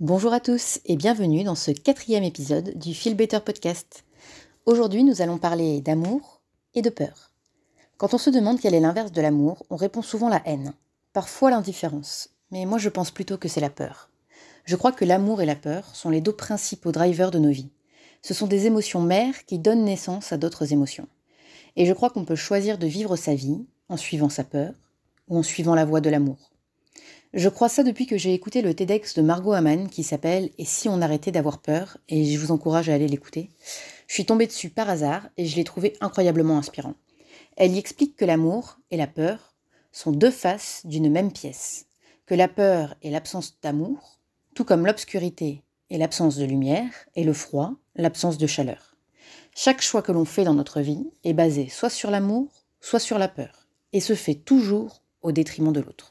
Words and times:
Bonjour 0.00 0.32
à 0.32 0.40
tous 0.40 0.80
et 0.86 0.96
bienvenue 0.96 1.44
dans 1.44 1.54
ce 1.54 1.72
quatrième 1.72 2.24
épisode 2.24 2.72
du 2.78 2.94
Feel 2.94 3.14
Better 3.14 3.40
Podcast. 3.40 4.06
Aujourd'hui, 4.64 5.04
nous 5.04 5.20
allons 5.20 5.36
parler 5.36 5.82
d'amour 5.82 6.40
et 6.72 6.80
de 6.80 6.88
peur. 6.88 7.32
Quand 7.98 8.14
on 8.14 8.18
se 8.18 8.30
demande 8.30 8.58
quel 8.58 8.72
est 8.72 8.80
l'inverse 8.80 9.12
de 9.12 9.20
l'amour, 9.20 9.66
on 9.68 9.76
répond 9.76 10.00
souvent 10.00 10.30
la 10.30 10.40
haine, 10.46 10.72
parfois 11.12 11.50
l'indifférence, 11.50 12.30
mais 12.50 12.64
moi 12.64 12.78
je 12.78 12.88
pense 12.88 13.10
plutôt 13.10 13.36
que 13.36 13.46
c'est 13.46 13.60
la 13.60 13.68
peur. 13.68 14.08
Je 14.64 14.74
crois 14.74 14.92
que 14.92 15.04
l'amour 15.04 15.42
et 15.42 15.46
la 15.46 15.54
peur 15.54 15.94
sont 15.94 16.08
les 16.08 16.22
deux 16.22 16.32
principaux 16.32 16.92
drivers 16.92 17.30
de 17.30 17.38
nos 17.38 17.50
vies. 17.50 17.70
Ce 18.22 18.32
sont 18.32 18.46
des 18.46 18.64
émotions 18.64 19.02
mères 19.02 19.44
qui 19.44 19.58
donnent 19.58 19.84
naissance 19.84 20.32
à 20.32 20.38
d'autres 20.38 20.72
émotions. 20.72 21.08
Et 21.76 21.84
je 21.84 21.92
crois 21.92 22.08
qu'on 22.08 22.24
peut 22.24 22.36
choisir 22.36 22.78
de 22.78 22.86
vivre 22.86 23.16
sa 23.16 23.34
vie 23.34 23.66
en 23.90 23.98
suivant 23.98 24.30
sa 24.30 24.44
peur 24.44 24.72
ou 25.28 25.36
en 25.36 25.42
suivant 25.42 25.74
la 25.74 25.84
voie 25.84 26.00
de 26.00 26.08
l'amour. 26.08 26.49
Je 27.32 27.48
crois 27.48 27.68
ça 27.68 27.84
depuis 27.84 28.06
que 28.06 28.18
j'ai 28.18 28.34
écouté 28.34 28.60
le 28.60 28.74
TEDx 28.74 29.14
de 29.14 29.22
Margot 29.22 29.52
Hamann 29.52 29.88
qui 29.88 30.02
s'appelle 30.02 30.50
Et 30.58 30.64
si 30.64 30.88
on 30.88 31.00
arrêtait 31.00 31.30
d'avoir 31.30 31.58
peur? 31.58 31.96
Et 32.08 32.24
je 32.24 32.36
vous 32.36 32.50
encourage 32.50 32.88
à 32.88 32.94
aller 32.94 33.06
l'écouter. 33.06 33.50
Je 34.08 34.14
suis 34.14 34.24
tombée 34.24 34.48
dessus 34.48 34.68
par 34.68 34.90
hasard 34.90 35.28
et 35.36 35.46
je 35.46 35.54
l'ai 35.54 35.62
trouvé 35.62 35.96
incroyablement 36.00 36.58
inspirant. 36.58 36.94
Elle 37.56 37.70
y 37.70 37.78
explique 37.78 38.16
que 38.16 38.24
l'amour 38.24 38.80
et 38.90 38.96
la 38.96 39.06
peur 39.06 39.54
sont 39.92 40.10
deux 40.10 40.32
faces 40.32 40.82
d'une 40.84 41.08
même 41.08 41.30
pièce, 41.30 41.86
que 42.26 42.34
la 42.34 42.48
peur 42.48 42.96
est 43.00 43.10
l'absence 43.10 43.56
d'amour, 43.62 44.18
tout 44.56 44.64
comme 44.64 44.84
l'obscurité 44.84 45.62
est 45.88 45.98
l'absence 45.98 46.34
de 46.34 46.44
lumière 46.44 46.90
et 47.14 47.22
le 47.22 47.32
froid 47.32 47.74
l'absence 47.94 48.38
de 48.38 48.48
chaleur. 48.48 48.96
Chaque 49.54 49.82
choix 49.82 50.02
que 50.02 50.10
l'on 50.10 50.24
fait 50.24 50.42
dans 50.42 50.54
notre 50.54 50.80
vie 50.80 51.06
est 51.22 51.32
basé 51.32 51.68
soit 51.68 51.90
sur 51.90 52.10
l'amour, 52.10 52.64
soit 52.80 52.98
sur 52.98 53.18
la 53.18 53.28
peur, 53.28 53.68
et 53.92 54.00
se 54.00 54.14
fait 54.14 54.34
toujours 54.34 55.04
au 55.22 55.30
détriment 55.30 55.72
de 55.72 55.80
l'autre. 55.80 56.09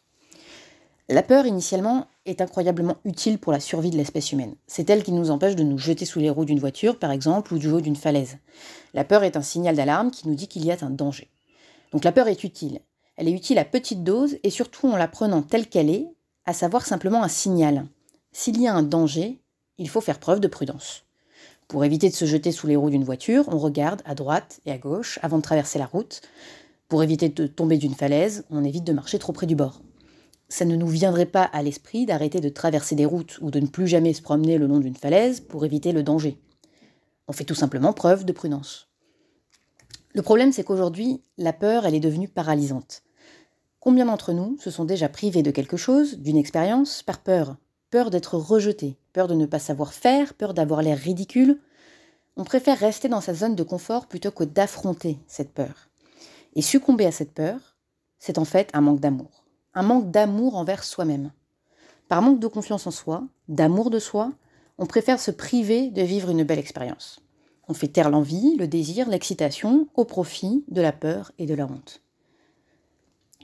La 1.12 1.24
peur, 1.24 1.48
initialement, 1.48 2.06
est 2.28 2.40
incroyablement 2.40 2.98
utile 3.04 3.40
pour 3.40 3.52
la 3.52 3.60
survie 3.60 3.90
de 3.90 3.98
l'espèce 3.98 4.32
humaine. 4.32 4.54
C'est 4.68 4.92
elle 4.92 5.02
qui 5.02 5.12
nous 5.12 5.32
empêche 5.32 5.56
de 5.56 5.64
nous 5.64 5.80
jeter 5.80 6.06
sous 6.06 6.20
les 6.20 6.30
roues 6.30 6.46
d'une 6.46 6.60
voiture, 6.60 7.00
par 7.00 7.10
exemple, 7.10 7.52
ou 7.52 7.58
du 7.58 7.68
haut 7.68 7.82
d'une 7.82 7.96
falaise. 7.96 8.38
La 8.94 9.04
peur 9.04 9.24
est 9.24 9.36
un 9.36 9.42
signal 9.42 9.76
d'alarme 9.76 10.12
qui 10.12 10.28
nous 10.28 10.36
dit 10.36 10.48
qu'il 10.48 10.64
y 10.64 10.72
a 10.72 10.78
un 10.82 10.92
danger. 10.92 11.32
Donc 11.92 12.04
la 12.04 12.12
peur 12.12 12.28
est 12.28 12.44
utile. 12.44 12.82
Elle 13.16 13.28
est 13.28 13.32
utile 13.32 13.58
à 13.58 13.66
petite 13.66 14.04
dose 14.04 14.38
et 14.44 14.52
surtout 14.52 14.88
en 14.88 14.98
la 14.98 15.08
prenant 15.08 15.42
telle 15.42 15.68
qu'elle 15.68 15.90
est, 15.90 16.06
à 16.46 16.54
savoir 16.54 16.86
simplement 16.86 17.24
un 17.24 17.28
signal. 17.28 17.88
S'il 18.32 18.62
y 18.62 18.68
a 18.68 18.76
un 18.76 18.84
danger, 18.84 19.40
il 19.80 19.90
faut 19.90 20.02
faire 20.02 20.20
preuve 20.20 20.40
de 20.40 20.48
prudence. 20.48 21.06
Pour 21.68 21.84
éviter 21.84 22.10
de 22.10 22.16
se 22.16 22.26
jeter 22.26 22.52
sous 22.52 22.68
les 22.68 22.76
roues 22.76 22.92
d'une 22.92 23.04
voiture, 23.04 23.46
on 23.48 23.58
regarde 23.58 24.04
à 24.06 24.14
droite 24.14 24.60
et 24.68 24.72
à 24.72 24.78
gauche 24.78 25.18
avant 25.24 25.38
de 25.38 25.44
traverser 25.44 25.80
la 25.80 25.88
route. 25.88 26.22
Pour 26.88 27.02
éviter 27.02 27.30
de 27.30 27.48
tomber 27.48 27.78
d'une 27.80 27.96
falaise, 27.96 28.46
on 28.52 28.64
évite 28.64 28.84
de 28.84 28.94
marcher 28.94 29.18
trop 29.18 29.34
près 29.34 29.48
du 29.48 29.56
bord 29.56 29.82
ça 30.50 30.66
ne 30.66 30.76
nous 30.76 30.88
viendrait 30.88 31.28
pas 31.28 31.44
à 31.44 31.62
l'esprit 31.62 32.08
d'arrêter 32.08 32.42
de 32.42 32.50
traverser 32.50 32.96
des 32.96 33.06
routes 33.06 33.38
ou 33.42 33.52
de 33.52 33.60
ne 33.60 33.68
plus 33.68 33.88
jamais 33.88 34.14
se 34.14 34.22
promener 34.22 34.58
le 34.58 34.66
long 34.66 34.80
d'une 34.80 34.96
falaise 34.96 35.40
pour 35.40 35.64
éviter 35.64 35.92
le 35.92 36.04
danger. 36.04 36.40
On 37.28 37.34
fait 37.34 37.46
tout 37.46 37.56
simplement 37.56 37.94
preuve 37.94 38.26
de 38.26 38.34
prudence. 38.34 38.90
Le 40.16 40.24
problème, 40.24 40.52
c'est 40.52 40.64
qu'aujourd'hui, 40.64 41.22
la 41.38 41.54
peur, 41.54 41.86
elle 41.86 41.94
est 41.94 42.00
devenue 42.00 42.28
paralysante. 42.28 43.04
Combien 43.80 44.08
d'entre 44.08 44.34
nous 44.34 44.58
se 44.60 44.72
sont 44.72 44.86
déjà 44.86 45.08
privés 45.08 45.44
de 45.44 45.52
quelque 45.52 45.78
chose, 45.78 46.18
d'une 46.18 46.36
expérience, 46.36 47.04
par 47.04 47.20
peur? 47.20 47.56
Peur 47.92 48.10
d'être 48.10 48.36
rejeté, 48.36 48.98
peur 49.14 49.28
de 49.28 49.36
ne 49.36 49.46
pas 49.46 49.60
savoir 49.60 49.94
faire, 49.94 50.34
peur 50.34 50.56
d'avoir 50.56 50.82
l'air 50.82 50.98
ridicule? 50.98 51.60
On 52.38 52.44
préfère 52.44 52.80
rester 52.80 53.08
dans 53.08 53.22
sa 53.22 53.36
zone 53.36 53.56
de 53.56 53.64
confort 53.64 54.08
plutôt 54.08 54.32
que 54.32 54.44
d'affronter 54.44 55.20
cette 55.28 55.54
peur. 55.54 55.90
Et 56.56 56.64
succomber 56.64 57.06
à 57.06 57.12
cette 57.12 57.34
peur, 57.34 57.78
c'est 58.18 58.40
en 58.40 58.46
fait 58.46 58.70
un 58.74 58.82
manque 58.82 59.00
d'amour 59.00 59.40
un 59.74 59.84
manque 59.84 60.12
d'amour 60.12 60.56
envers 60.56 60.84
soi-même. 60.84 61.32
Par 62.08 62.22
manque 62.22 62.40
de 62.40 62.48
confiance 62.48 62.88
en 62.88 62.92
soi, 62.92 63.24
d'amour 63.48 63.90
de 63.90 64.00
soi, 64.00 64.32
on 64.78 64.86
préfère 64.86 65.20
se 65.20 65.32
priver 65.32 65.92
de 65.92 66.02
vivre 66.02 66.30
une 66.30 66.44
belle 66.44 66.60
expérience. 66.60 67.20
On 67.68 67.74
fait 67.74 67.88
taire 67.88 68.10
l'envie, 68.10 68.56
le 68.58 68.68
désir, 68.68 69.10
l'excitation 69.10 69.88
au 69.94 70.06
profit 70.06 70.64
de 70.70 70.82
la 70.82 70.92
peur 70.92 71.32
et 71.38 71.46
de 71.46 71.54
la 71.54 71.66
honte. 71.66 72.02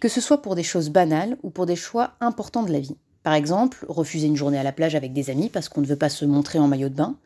Que 0.02 0.10
ce 0.10 0.20
soit 0.20 0.42
pour 0.42 0.56
des 0.56 0.64
choses 0.64 0.90
banales 0.90 1.38
ou 1.44 1.52
pour 1.52 1.66
des 1.66 1.76
choix 1.76 2.16
importants 2.22 2.64
de 2.64 2.72
la 2.72 2.80
vie. 2.80 2.98
Par 3.22 3.34
exemple, 3.34 3.86
refuser 3.88 4.28
une 4.28 4.36
journée 4.36 4.58
à 4.58 4.64
la 4.64 4.72
plage 4.72 4.96
avec 4.96 5.14
des 5.14 5.30
amis 5.30 5.50
parce 5.50 5.70
qu'on 5.70 5.82
ne 5.82 5.86
veut 5.86 5.96
pas 5.96 6.10
se 6.10 6.26
montrer 6.26 6.60
en 6.60 6.68
maillot 6.68 6.90
de 6.90 6.96
bain, 6.96 7.18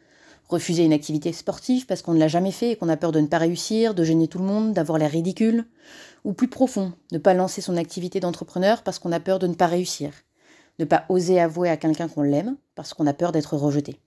refuser 0.50 0.84
une 0.84 0.94
activité 0.94 1.32
sportive 1.32 1.86
parce 1.86 2.02
qu'on 2.02 2.14
ne 2.14 2.20
l'a 2.20 2.28
jamais 2.28 2.52
fait 2.52 2.72
et 2.72 2.76
qu'on 2.76 2.90
a 2.90 2.98
peur 2.98 3.12
de 3.12 3.20
ne 3.20 3.28
pas 3.28 3.38
réussir, 3.38 3.94
de 3.94 4.04
gêner 4.04 4.28
tout 4.28 4.40
le 4.40 4.46
monde, 4.46 4.74
d'avoir 4.74 4.98
l'air 4.98 5.12
ridicule, 5.12 5.66
ou 6.26 6.34
plus 6.34 6.48
profond, 6.48 6.92
ne 7.12 7.20
pas 7.20 7.34
lancer 7.34 7.62
son 7.62 7.78
activité 7.78 8.20
d'entrepreneur 8.20 8.82
parce 8.84 9.00
qu'on 9.00 9.12
a 9.12 9.20
peur 9.20 9.40
de 9.40 9.48
ne 9.48 9.54
pas 9.54 9.68
réussir, 9.68 10.12
ne 10.80 10.86
pas 10.86 11.06
oser 11.08 11.40
avouer 11.40 11.70
à 11.70 11.78
quelqu'un 11.78 12.08
qu'on 12.08 12.24
l'aime 12.24 12.58
parce 12.76 12.94
qu'on 12.94 13.08
a 13.08 13.14
peur 13.14 13.32
d'être 13.32 13.56
rejeté. 13.56 14.00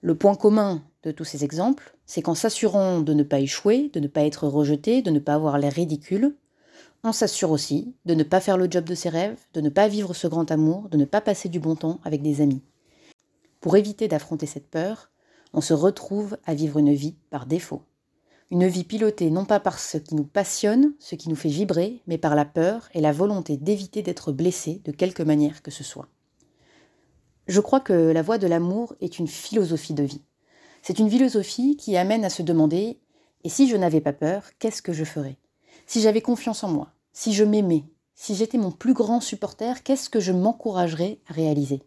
Le 0.00 0.14
point 0.14 0.34
commun 0.34 0.82
de 1.04 1.10
tous 1.10 1.24
ces 1.24 1.44
exemples, 1.44 1.96
c'est 2.06 2.22
qu'en 2.22 2.34
s'assurant 2.34 3.00
de 3.00 3.12
ne 3.12 3.22
pas 3.22 3.40
échouer, 3.40 3.90
de 3.92 4.00
ne 4.00 4.08
pas 4.08 4.24
être 4.24 4.46
rejeté, 4.46 5.02
de 5.02 5.10
ne 5.10 5.18
pas 5.18 5.34
avoir 5.34 5.58
l'air 5.58 5.72
ridicule, 5.72 6.34
on 7.04 7.12
s'assure 7.12 7.52
aussi 7.52 7.94
de 8.04 8.14
ne 8.14 8.24
pas 8.24 8.40
faire 8.40 8.56
le 8.56 8.68
job 8.68 8.84
de 8.84 8.94
ses 8.94 9.08
rêves, 9.08 9.38
de 9.54 9.60
ne 9.60 9.68
pas 9.68 9.86
vivre 9.88 10.12
ce 10.14 10.26
grand 10.26 10.50
amour, 10.50 10.88
de 10.88 10.96
ne 10.96 11.04
pas 11.04 11.20
passer 11.20 11.48
du 11.48 11.60
bon 11.60 11.76
temps 11.76 12.00
avec 12.02 12.22
des 12.22 12.40
amis. 12.40 12.62
Pour 13.60 13.76
éviter 13.76 14.08
d'affronter 14.08 14.46
cette 14.46 14.68
peur, 14.68 15.10
on 15.52 15.60
se 15.60 15.74
retrouve 15.74 16.36
à 16.44 16.54
vivre 16.54 16.78
une 16.78 16.94
vie 16.94 17.16
par 17.30 17.46
défaut. 17.46 17.82
Une 18.50 18.66
vie 18.66 18.84
pilotée 18.84 19.30
non 19.30 19.44
pas 19.44 19.58
par 19.58 19.78
ce 19.78 19.98
qui 19.98 20.14
nous 20.14 20.24
passionne, 20.24 20.94
ce 21.00 21.14
qui 21.16 21.28
nous 21.28 21.36
fait 21.36 21.48
vibrer, 21.48 22.02
mais 22.06 22.18
par 22.18 22.34
la 22.34 22.44
peur 22.44 22.88
et 22.94 23.00
la 23.00 23.12
volonté 23.12 23.56
d'éviter 23.56 24.02
d'être 24.02 24.32
blessé 24.32 24.80
de 24.84 24.92
quelque 24.92 25.22
manière 25.22 25.62
que 25.62 25.70
ce 25.70 25.82
soit. 25.82 26.08
Je 27.48 27.60
crois 27.60 27.80
que 27.80 27.92
la 27.92 28.22
voie 28.22 28.38
de 28.38 28.46
l'amour 28.46 28.94
est 29.00 29.18
une 29.18 29.28
philosophie 29.28 29.94
de 29.94 30.02
vie. 30.02 30.22
C'est 30.82 30.98
une 30.98 31.10
philosophie 31.10 31.76
qui 31.76 31.96
amène 31.96 32.24
à 32.24 32.30
se 32.30 32.42
demander 32.42 33.00
et 33.44 33.48
si 33.48 33.68
je 33.68 33.76
n'avais 33.76 34.00
pas 34.00 34.12
peur, 34.12 34.42
qu'est-ce 34.58 34.82
que 34.82 34.92
je 34.92 35.04
ferais? 35.04 35.38
Si 35.86 36.00
j'avais 36.00 36.20
confiance 36.20 36.64
en 36.64 36.68
moi, 36.68 36.92
si 37.12 37.32
je 37.32 37.44
m'aimais, 37.44 37.84
si 38.14 38.34
j'étais 38.34 38.58
mon 38.58 38.72
plus 38.72 38.94
grand 38.94 39.20
supporter, 39.20 39.82
qu'est-ce 39.82 40.10
que 40.10 40.20
je 40.20 40.32
m'encouragerais 40.32 41.18
à 41.28 41.32
réaliser? 41.32 41.82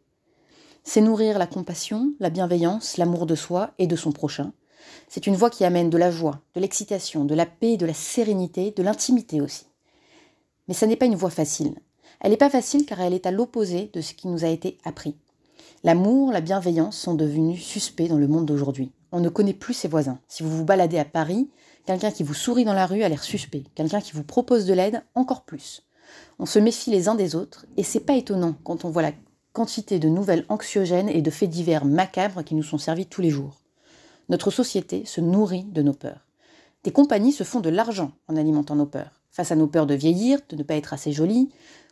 C'est 0.89 1.01
nourrir 1.01 1.37
la 1.37 1.45
compassion, 1.45 2.15
la 2.19 2.31
bienveillance, 2.31 2.97
l'amour 2.97 3.27
de 3.27 3.35
soi 3.35 3.75
et 3.77 3.85
de 3.85 3.95
son 3.95 4.11
prochain. 4.11 4.53
C'est 5.07 5.27
une 5.27 5.35
voie 5.35 5.51
qui 5.51 5.63
amène 5.63 5.91
de 5.91 5.99
la 5.99 6.09
joie, 6.09 6.41
de 6.55 6.59
l'excitation, 6.59 7.25
de 7.25 7.35
la 7.35 7.45
paix, 7.45 7.77
de 7.77 7.85
la 7.85 7.93
sérénité, 7.93 8.71
de 8.71 8.81
l'intimité 8.81 9.39
aussi. 9.39 9.67
Mais 10.67 10.73
ça 10.73 10.87
n'est 10.87 10.95
pas 10.95 11.05
une 11.05 11.15
voie 11.15 11.29
facile. 11.29 11.75
Elle 12.21 12.31
n'est 12.31 12.37
pas 12.37 12.49
facile 12.49 12.87
car 12.87 12.99
elle 13.01 13.13
est 13.13 13.27
à 13.27 13.31
l'opposé 13.31 13.91
de 13.93 14.01
ce 14.01 14.15
qui 14.15 14.27
nous 14.27 14.43
a 14.43 14.47
été 14.47 14.79
appris. 14.83 15.15
L'amour, 15.83 16.31
la 16.31 16.41
bienveillance 16.41 16.97
sont 16.97 17.13
devenus 17.13 17.63
suspects 17.63 18.07
dans 18.07 18.17
le 18.17 18.27
monde 18.27 18.47
d'aujourd'hui. 18.47 18.91
On 19.11 19.19
ne 19.19 19.29
connaît 19.29 19.53
plus 19.53 19.75
ses 19.75 19.87
voisins. 19.87 20.17
Si 20.27 20.41
vous 20.41 20.57
vous 20.57 20.65
baladez 20.65 20.97
à 20.97 21.05
Paris, 21.05 21.51
quelqu'un 21.85 22.09
qui 22.09 22.23
vous 22.23 22.33
sourit 22.33 22.65
dans 22.65 22.73
la 22.73 22.87
rue 22.87 23.03
a 23.03 23.09
l'air 23.09 23.23
suspect. 23.23 23.65
Quelqu'un 23.75 24.01
qui 24.01 24.13
vous 24.13 24.23
propose 24.23 24.65
de 24.65 24.73
l'aide, 24.73 25.03
encore 25.13 25.43
plus. 25.43 25.83
On 26.39 26.47
se 26.47 26.57
méfie 26.57 26.89
les 26.89 27.09
uns 27.09 27.15
des 27.15 27.35
autres, 27.35 27.67
et 27.77 27.83
c'est 27.83 27.99
pas 27.99 28.15
étonnant 28.15 28.55
quand 28.63 28.85
on 28.85 28.89
voit 28.89 29.03
la 29.03 29.13
quantité 29.59 29.99
de 29.99 30.07
nouvelles 30.07 30.45
anxiogènes 30.47 31.09
et 31.09 31.21
de 31.21 31.29
faits 31.29 31.49
divers 31.49 31.83
macabres 31.83 32.45
qui 32.45 32.55
nous 32.55 32.63
sont 32.63 32.77
servis 32.77 33.07
tous 33.07 33.21
les 33.21 33.29
jours. 33.29 33.59
Notre 34.29 34.51
société 34.51 35.03
se 35.03 35.19
nourrit 35.19 35.65
de 35.65 35.81
nos 35.81 35.91
peurs. 35.91 36.25
Des 36.85 36.93
compagnies 36.93 37.33
se 37.33 37.43
font 37.43 37.59
de 37.59 37.67
l'argent 37.67 38.13
en 38.29 38.37
alimentant 38.37 38.77
nos 38.77 38.85
peurs. 38.85 39.19
Face 39.31 39.51
à 39.51 39.57
nos 39.57 39.67
peurs 39.67 39.85
de 39.85 39.95
vieillir, 39.95 40.39
de 40.47 40.55
ne 40.55 40.63
pas 40.63 40.75
être 40.75 40.93
assez 40.93 41.11
jolie, 41.11 41.49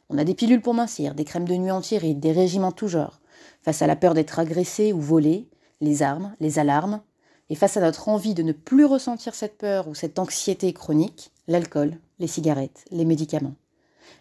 on 0.08 0.18
a 0.18 0.24
des 0.24 0.34
pilules 0.34 0.62
pour 0.62 0.76
mincir, 0.76 1.14
des 1.14 1.26
crèmes 1.26 1.46
de 1.46 1.56
nuit 1.56 1.70
anti-rides, 1.70 2.22
des 2.22 2.32
régimes 2.32 2.64
en 2.64 2.72
tout 2.72 2.88
genre. 2.88 3.20
Face 3.64 3.82
à 3.82 3.88
la 3.88 3.98
peur 3.98 4.14
d'être 4.14 4.40
agressé 4.40 4.94
ou 4.94 5.02
volé, 5.02 5.50
les 5.82 6.04
armes, 6.04 6.34
les 6.40 6.60
alarmes. 6.60 7.02
Et 7.50 7.56
face 7.56 7.76
à 7.76 7.82
notre 7.82 8.08
envie 8.08 8.34
de 8.34 8.44
ne 8.44 8.54
plus 8.54 8.86
ressentir 8.86 9.36
cette 9.36 9.58
peur 9.58 9.90
ou 9.90 9.94
cette 9.94 10.20
anxiété 10.20 10.72
chronique, 10.72 11.34
l'alcool, 11.50 11.98
les 12.20 12.28
cigarettes, 12.28 12.86
les 12.92 13.04
médicaments. 13.04 13.56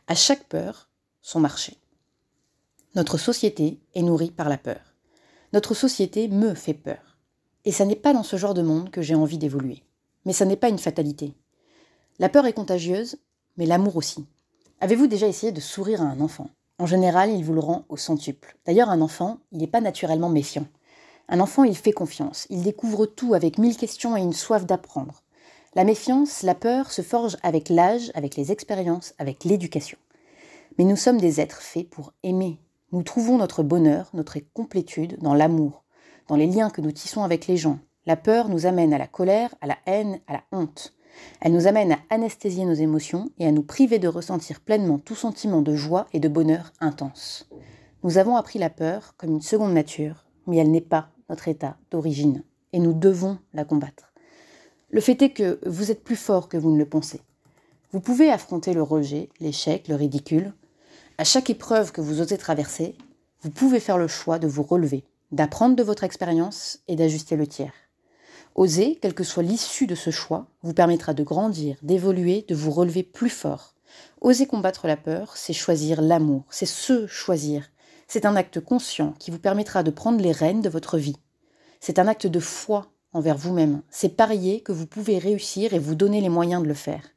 À 0.09 0.17
chaque 0.17 0.49
peur, 0.49 0.89
son 1.23 1.39
marché. 1.39 1.77
Notre 2.97 3.19
société 3.19 3.79
est 3.95 4.01
nourrie 4.01 4.31
par 4.31 4.49
la 4.49 4.57
peur. 4.57 4.81
Notre 5.53 5.75
société 5.75 6.29
me 6.29 6.55
fait 6.55 6.73
peur. 6.73 7.19
Et 7.67 7.71
ça 7.71 7.85
n'est 7.85 7.95
pas 7.95 8.15
dans 8.15 8.23
ce 8.23 8.37
genre 8.37 8.55
de 8.55 8.63
monde 8.63 8.89
que 8.89 9.03
j'ai 9.03 9.15
envie 9.15 9.37
d'évoluer. 9.37 9.83
Mais 10.25 10.33
ça 10.33 10.47
n'est 10.47 10.57
pas 10.57 10.71
une 10.71 10.79
fatalité. 10.79 11.35
La 12.19 12.31
peur 12.31 12.47
est 12.47 12.55
contagieuse, 12.55 13.19
mais 13.59 13.67
l'amour 13.67 13.97
aussi. 13.97 14.25
Avez-vous 14.81 15.09
déjà 15.09 15.27
essayé 15.27 15.53
de 15.53 15.61
sourire 15.61 16.01
à 16.01 16.07
un 16.07 16.23
enfant? 16.23 16.49
En 16.79 16.87
général, 16.87 17.31
il 17.31 17.45
vous 17.45 17.53
le 17.53 17.61
rend 17.61 17.85
au 17.91 17.99
centuple. 17.99 18.57
D'ailleurs, 18.65 18.89
un 18.89 19.03
enfant, 19.03 19.41
il 19.53 19.59
n'est 19.59 19.67
pas 19.67 19.83
naturellement 19.83 20.31
méfiant. 20.31 20.67
Un 21.29 21.41
enfant, 21.41 21.65
il 21.65 21.77
fait 21.77 21.93
confiance. 21.93 22.47
Il 22.49 22.63
découvre 22.63 23.05
tout 23.05 23.35
avec 23.35 23.59
mille 23.59 23.77
questions 23.77 24.17
et 24.17 24.23
une 24.23 24.33
soif 24.33 24.65
d'apprendre. 24.65 25.23
La 25.75 25.85
méfiance, 25.85 26.43
la 26.43 26.55
peur 26.55 26.91
se 26.91 27.03
forgent 27.03 27.37
avec 27.43 27.69
l'âge, 27.69 28.11
avec 28.15 28.37
les 28.37 28.53
expériences, 28.53 29.13
avec 29.19 29.45
l'éducation. 29.45 29.99
Mais 30.79 30.85
nous 30.85 30.97
sommes 30.97 31.21
des 31.21 31.43
êtres 31.43 31.61
faits 31.61 31.91
pour 31.91 32.15
aimer, 32.23 32.59
nous 32.93 33.03
trouvons 33.03 33.39
notre 33.39 33.63
bonheur, 33.63 34.11
notre 34.15 34.39
complétude 34.55 35.19
dans 35.21 35.35
l'amour, 35.35 35.85
dans 36.29 36.37
les 36.37 36.47
liens 36.47 36.71
que 36.71 36.81
nous 36.81 36.93
tissons 36.93 37.25
avec 37.25 37.47
les 37.47 37.57
gens. 37.57 37.79
La 38.07 38.17
peur 38.17 38.49
nous 38.49 38.67
amène 38.67 38.93
à 38.93 38.99
la 38.99 39.07
colère, 39.07 39.55
à 39.61 39.67
la 39.67 39.79
haine, 39.87 40.21
à 40.27 40.35
la 40.35 40.43
honte. 40.53 40.95
Elle 41.41 41.53
nous 41.53 41.67
amène 41.67 41.93
à 41.93 41.99
anesthésier 42.11 42.65
nos 42.65 42.75
émotions 42.75 43.31
et 43.39 43.47
à 43.47 43.53
nous 43.53 43.63
priver 43.63 43.99
de 43.99 44.09
ressentir 44.09 44.61
pleinement 44.61 44.99
tout 44.99 45.15
sentiment 45.15 45.63
de 45.63 45.75
joie 45.75 46.07
et 46.13 46.21
de 46.21 46.29
bonheur 46.29 46.73
intense. 46.81 47.49
Nous 48.03 48.19
avons 48.19 48.37
appris 48.37 48.59
la 48.59 48.71
peur 48.71 49.15
comme 49.17 49.31
une 49.31 49.43
seconde 49.43 49.73
nature, 49.73 50.27
mais 50.47 50.59
elle 50.59 50.71
n'est 50.71 50.81
pas 50.81 51.11
notre 51.29 51.49
état 51.49 51.77
d'origine, 51.91 52.45
et 52.73 52.79
nous 52.79 52.93
devons 52.93 53.39
la 53.53 53.65
combattre. 53.65 54.13
Le 54.91 55.01
fait 55.01 55.21
est 55.23 55.31
que 55.31 55.59
vous 55.67 55.91
êtes 55.91 56.05
plus 56.05 56.17
fort 56.17 56.49
que 56.49 56.57
vous 56.57 56.71
ne 56.71 56.79
le 56.79 56.89
pensez. 56.89 57.21
Vous 57.91 58.01
pouvez 58.01 58.31
affronter 58.31 58.75
le 58.75 58.83
rejet, 58.83 59.31
l'échec, 59.41 59.89
le 59.89 59.97
ridicule. 59.97 60.53
À 61.19 61.25
chaque 61.25 61.49
épreuve 61.49 61.93
que 61.93 62.03
vous 62.03 62.21
osez 62.21 62.37
traverser, 62.37 62.95
vous 63.41 63.49
pouvez 63.49 63.81
faire 63.81 63.97
le 63.97 64.07
choix 64.07 64.39
de 64.39 64.47
vous 64.47 64.63
relever, 64.63 65.03
d'apprendre 65.33 65.75
de 65.75 65.83
votre 65.83 66.05
expérience 66.05 66.81
et 66.89 66.97
d'ajuster 66.97 67.37
le 67.37 67.47
tir. 67.47 67.73
Oser, 68.55 68.99
quelle 69.01 69.15
que 69.15 69.25
soit 69.25 69.43
l'issue 69.43 69.87
de 69.87 69.95
ce 69.95 70.11
choix, 70.11 70.47
vous 70.63 70.75
permettra 70.75 71.15
de 71.15 71.23
grandir, 71.23 71.79
d'évoluer, 71.81 72.45
de 72.47 72.55
vous 72.55 72.71
relever 72.71 73.03
plus 73.03 73.31
fort. 73.31 73.75
Oser 74.21 74.47
combattre 74.47 74.87
la 74.87 74.99
peur, 74.99 75.39
c'est 75.39 75.55
choisir 75.55 76.03
l'amour, 76.03 76.45
c'est 76.51 76.67
se 76.67 77.07
choisir. 77.07 77.71
C'est 78.09 78.27
un 78.27 78.37
acte 78.37 78.61
conscient 78.61 79.15
qui 79.19 79.31
vous 79.31 79.39
permettra 79.39 79.83
de 79.83 79.91
prendre 79.91 80.21
les 80.21 80.33
rênes 80.33 80.61
de 80.61 80.69
votre 80.69 80.99
vie. 80.99 81.17
C'est 81.81 81.99
un 81.99 82.09
acte 82.09 82.27
de 82.27 82.41
foi 82.41 82.93
envers 83.15 83.39
vous-même. 83.39 83.81
C'est 83.89 84.11
parier 84.11 84.61
que 84.61 84.73
vous 84.73 84.87
pouvez 84.87 85.17
réussir 85.17 85.73
et 85.73 85.79
vous 85.79 85.95
donner 85.95 86.21
les 86.21 86.29
moyens 86.29 86.63
de 86.63 86.69
le 86.69 86.75
faire. 86.75 87.16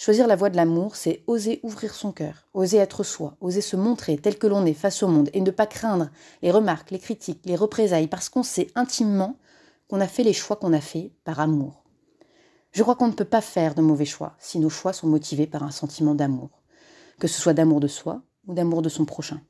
Choisir 0.00 0.28
la 0.28 0.36
voie 0.36 0.48
de 0.48 0.56
l'amour, 0.56 0.94
c'est 0.94 1.24
oser 1.26 1.58
ouvrir 1.64 1.92
son 1.92 2.12
cœur, 2.12 2.46
oser 2.54 2.76
être 2.76 3.02
soi, 3.02 3.36
oser 3.40 3.60
se 3.60 3.74
montrer 3.74 4.16
tel 4.16 4.38
que 4.38 4.46
l'on 4.46 4.64
est 4.64 4.72
face 4.72 5.02
au 5.02 5.08
monde 5.08 5.28
et 5.32 5.40
ne 5.40 5.50
pas 5.50 5.66
craindre 5.66 6.08
les 6.40 6.52
remarques, 6.52 6.92
les 6.92 7.00
critiques, 7.00 7.40
les 7.44 7.56
représailles, 7.56 8.06
parce 8.06 8.28
qu'on 8.28 8.44
sait 8.44 8.68
intimement 8.76 9.34
qu'on 9.88 10.00
a 10.00 10.06
fait 10.06 10.22
les 10.22 10.32
choix 10.32 10.54
qu'on 10.54 10.72
a 10.72 10.80
faits 10.80 11.10
par 11.24 11.40
amour. 11.40 11.82
Je 12.70 12.84
crois 12.84 12.94
qu'on 12.94 13.08
ne 13.08 13.12
peut 13.12 13.24
pas 13.24 13.40
faire 13.40 13.74
de 13.74 13.82
mauvais 13.82 14.04
choix 14.04 14.36
si 14.38 14.60
nos 14.60 14.70
choix 14.70 14.92
sont 14.92 15.08
motivés 15.08 15.48
par 15.48 15.64
un 15.64 15.72
sentiment 15.72 16.14
d'amour, 16.14 16.62
que 17.18 17.26
ce 17.26 17.40
soit 17.40 17.54
d'amour 17.54 17.80
de 17.80 17.88
soi 17.88 18.22
ou 18.46 18.54
d'amour 18.54 18.82
de 18.82 18.88
son 18.88 19.04
prochain. 19.04 19.40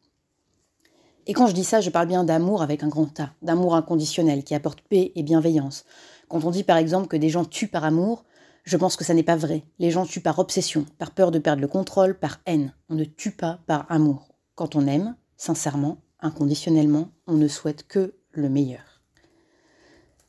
Et 1.27 1.35
quand 1.35 1.47
je 1.47 1.53
dis 1.53 1.65
ça, 1.65 1.83
je 1.83 1.91
parle 1.91 2.09
bien 2.09 2.25
d'amour 2.25 2.63
avec 2.63 2.83
un 2.83 2.89
grand 2.89 3.21
A, 3.21 3.35
d'amour 3.43 3.75
inconditionnel 3.75 4.45
qui 4.45 4.55
apporte 4.55 4.81
paix 4.81 5.13
et 5.15 5.23
bienveillance. 5.23 5.85
Quand 6.31 6.43
on 6.47 6.51
dit 6.51 6.65
par 6.65 6.79
exemple 6.79 7.07
que 7.07 7.19
des 7.19 7.29
gens 7.29 7.45
tuent 7.45 7.69
par 7.69 7.85
amour, 7.85 8.25
je 8.69 8.77
pense 8.77 8.97
que 8.97 9.05
ça 9.05 9.15
n'est 9.15 9.23
pas 9.23 9.35
vrai. 9.35 9.65
Les 9.79 9.91
gens 9.91 10.05
tuent 10.05 10.21
par 10.21 10.39
obsession, 10.39 10.85
par 10.99 11.13
peur 11.13 11.31
de 11.31 11.39
perdre 11.39 11.63
le 11.63 11.69
contrôle, 11.69 12.19
par 12.19 12.41
haine. 12.45 12.75
On 12.91 12.97
ne 12.97 13.05
tue 13.05 13.31
pas 13.31 13.61
par 13.67 13.91
amour. 13.91 14.35
Quand 14.57 14.77
on 14.77 14.87
aime, 14.87 15.17
sincèrement, 15.39 16.03
inconditionnellement, 16.21 17.09
on 17.27 17.33
ne 17.33 17.49
souhaite 17.49 17.89
que 17.89 18.15
le 18.31 18.51
meilleur. 18.51 19.01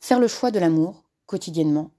Faire 0.00 0.18
le 0.18 0.26
choix 0.26 0.50
de 0.50 0.58
l'amour, 0.58 1.04
quotidiennement, 1.26 1.90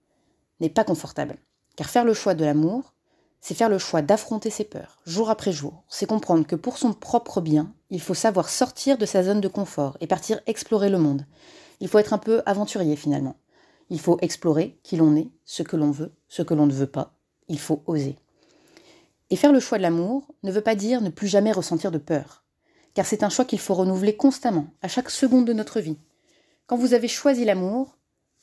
n'est 0.62 0.72
pas 0.72 0.84
confortable. 0.84 1.38
Car 1.76 1.92
faire 1.92 2.06
le 2.06 2.16
choix 2.16 2.34
de 2.34 2.44
l'amour, 2.44 2.96
c'est 3.40 3.54
faire 3.54 3.70
le 3.70 3.78
choix 3.78 4.02
d'affronter 4.02 4.50
ses 4.50 4.64
peurs, 4.64 4.98
jour 5.06 5.30
après 5.30 5.52
jour. 5.52 5.84
C'est 5.90 6.08
comprendre 6.08 6.48
que 6.48 6.56
pour 6.56 6.80
son 6.80 6.94
propre 6.94 7.40
bien, 7.40 7.72
il 7.92 8.02
faut 8.02 8.16
savoir 8.16 8.50
sortir 8.50 8.98
de 8.98 9.06
sa 9.06 9.22
zone 9.22 9.42
de 9.42 9.48
confort 9.48 9.96
et 10.02 10.08
partir 10.08 10.42
explorer 10.48 10.90
le 10.90 10.98
monde. 10.98 11.28
Il 11.82 11.88
faut 11.88 12.00
être 12.00 12.14
un 12.14 12.18
peu 12.18 12.42
aventurier 12.48 12.96
finalement. 12.96 13.36
Il 13.92 14.00
faut 14.00 14.18
explorer 14.22 14.80
qui 14.84 14.96
l'on 14.96 15.18
est, 15.18 15.28
ce 15.44 15.64
que 15.64 15.76
l'on 15.76 15.92
veut, 15.92 16.14
ce 16.30 16.42
que 16.42 16.54
l'on 16.54 16.66
ne 16.66 16.72
veut 16.72 16.88
pas. 16.88 17.14
Il 17.50 17.60
faut 17.60 17.84
oser. 17.86 18.16
Et 19.30 19.36
faire 19.36 19.52
le 19.52 19.60
choix 19.60 19.78
de 19.78 19.84
l'amour 19.84 20.34
ne 20.44 20.52
veut 20.52 20.62
pas 20.62 20.76
dire 20.76 21.02
ne 21.02 21.10
plus 21.10 21.28
jamais 21.28 21.52
ressentir 21.52 21.92
de 21.92 21.98
peur, 21.98 22.46
car 22.94 23.06
c'est 23.06 23.22
un 23.22 23.30
choix 23.30 23.44
qu'il 23.44 23.60
faut 23.60 23.74
renouveler 23.74 24.16
constamment, 24.16 24.68
à 24.82 24.88
chaque 24.88 25.10
seconde 25.10 25.46
de 25.46 25.52
notre 25.52 25.82
vie. 25.82 25.98
Quand 26.68 26.78
vous 26.78 26.94
avez 26.94 27.10
choisi 27.10 27.44
l'amour, 27.44 27.98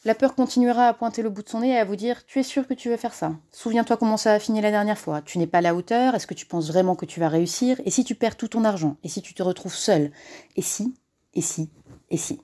la 0.05 0.15
peur 0.15 0.35
continuera 0.35 0.87
à 0.87 0.93
pointer 0.93 1.23
le 1.23 1.31
bout 1.31 1.43
de 1.43 1.49
son 1.49 1.61
nez 1.61 1.71
et 1.71 1.79
à 1.79 1.85
vous 1.87 1.97
dire 1.97 2.27
Tu 2.27 2.41
es 2.41 2.43
sûr 2.43 2.69
que 2.69 2.75
tu 2.75 2.91
veux 2.91 2.99
faire 2.99 3.15
ça. 3.15 3.33
Souviens-toi 3.51 3.97
comment 3.97 4.19
ça 4.19 4.35
a 4.35 4.39
fini 4.39 4.61
la 4.61 4.71
dernière 4.71 4.99
fois. 4.99 5.23
Tu 5.23 5.39
n'es 5.39 5.47
pas 5.47 5.59
à 5.59 5.63
la 5.63 5.75
hauteur. 5.75 6.15
Est-ce 6.15 6.27
que 6.27 6.35
tu 6.35 6.45
penses 6.45 6.69
vraiment 6.69 6.95
que 6.95 7.07
tu 7.07 7.21
vas 7.21 7.31
réussir? 7.31 7.81
Et 7.87 7.91
si 7.91 8.05
tu 8.05 8.15
perds 8.15 8.37
tout 8.37 8.49
ton 8.49 8.65
argent? 8.65 8.99
Et 9.03 9.09
si 9.09 9.23
tu 9.23 9.33
te 9.33 9.43
retrouves 9.43 9.75
seul? 9.75 10.13
Et 10.57 10.63
si? 10.63 10.95
Et 11.33 11.41
si? 11.41 11.71
Et 12.11 12.19
si? 12.19 12.39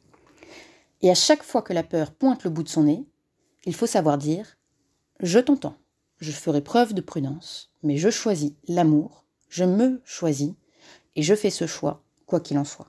Et 1.04 1.10
à 1.10 1.14
chaque 1.14 1.42
fois 1.42 1.60
que 1.60 1.74
la 1.74 1.82
peur 1.82 2.12
pointe 2.12 2.44
le 2.44 2.50
bout 2.50 2.62
de 2.62 2.68
son 2.70 2.84
nez, 2.84 3.04
il 3.66 3.74
faut 3.74 3.86
savoir 3.86 4.16
dire 4.16 4.56
Je 5.20 5.38
t'entends, 5.38 5.76
je 6.18 6.32
ferai 6.32 6.62
preuve 6.62 6.94
de 6.94 7.02
prudence, 7.02 7.70
mais 7.82 7.98
je 7.98 8.08
choisis 8.08 8.52
l'amour, 8.68 9.26
je 9.50 9.64
me 9.64 10.00
choisis, 10.06 10.54
et 11.14 11.22
je 11.22 11.34
fais 11.34 11.50
ce 11.50 11.66
choix, 11.66 12.02
quoi 12.24 12.40
qu'il 12.40 12.56
en 12.56 12.64
soit. 12.64 12.88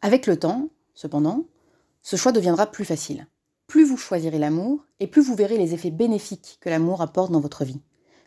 Avec 0.00 0.26
le 0.26 0.36
temps, 0.36 0.70
cependant, 0.94 1.44
ce 2.02 2.16
choix 2.16 2.32
deviendra 2.32 2.66
plus 2.66 2.84
facile. 2.84 3.28
Plus 3.68 3.84
vous 3.84 3.96
choisirez 3.96 4.40
l'amour, 4.40 4.84
et 4.98 5.06
plus 5.06 5.22
vous 5.22 5.36
verrez 5.36 5.58
les 5.58 5.74
effets 5.74 5.92
bénéfiques 5.92 6.58
que 6.60 6.70
l'amour 6.70 7.02
apporte 7.02 7.30
dans 7.30 7.38
votre 7.38 7.64
vie. 7.64 7.82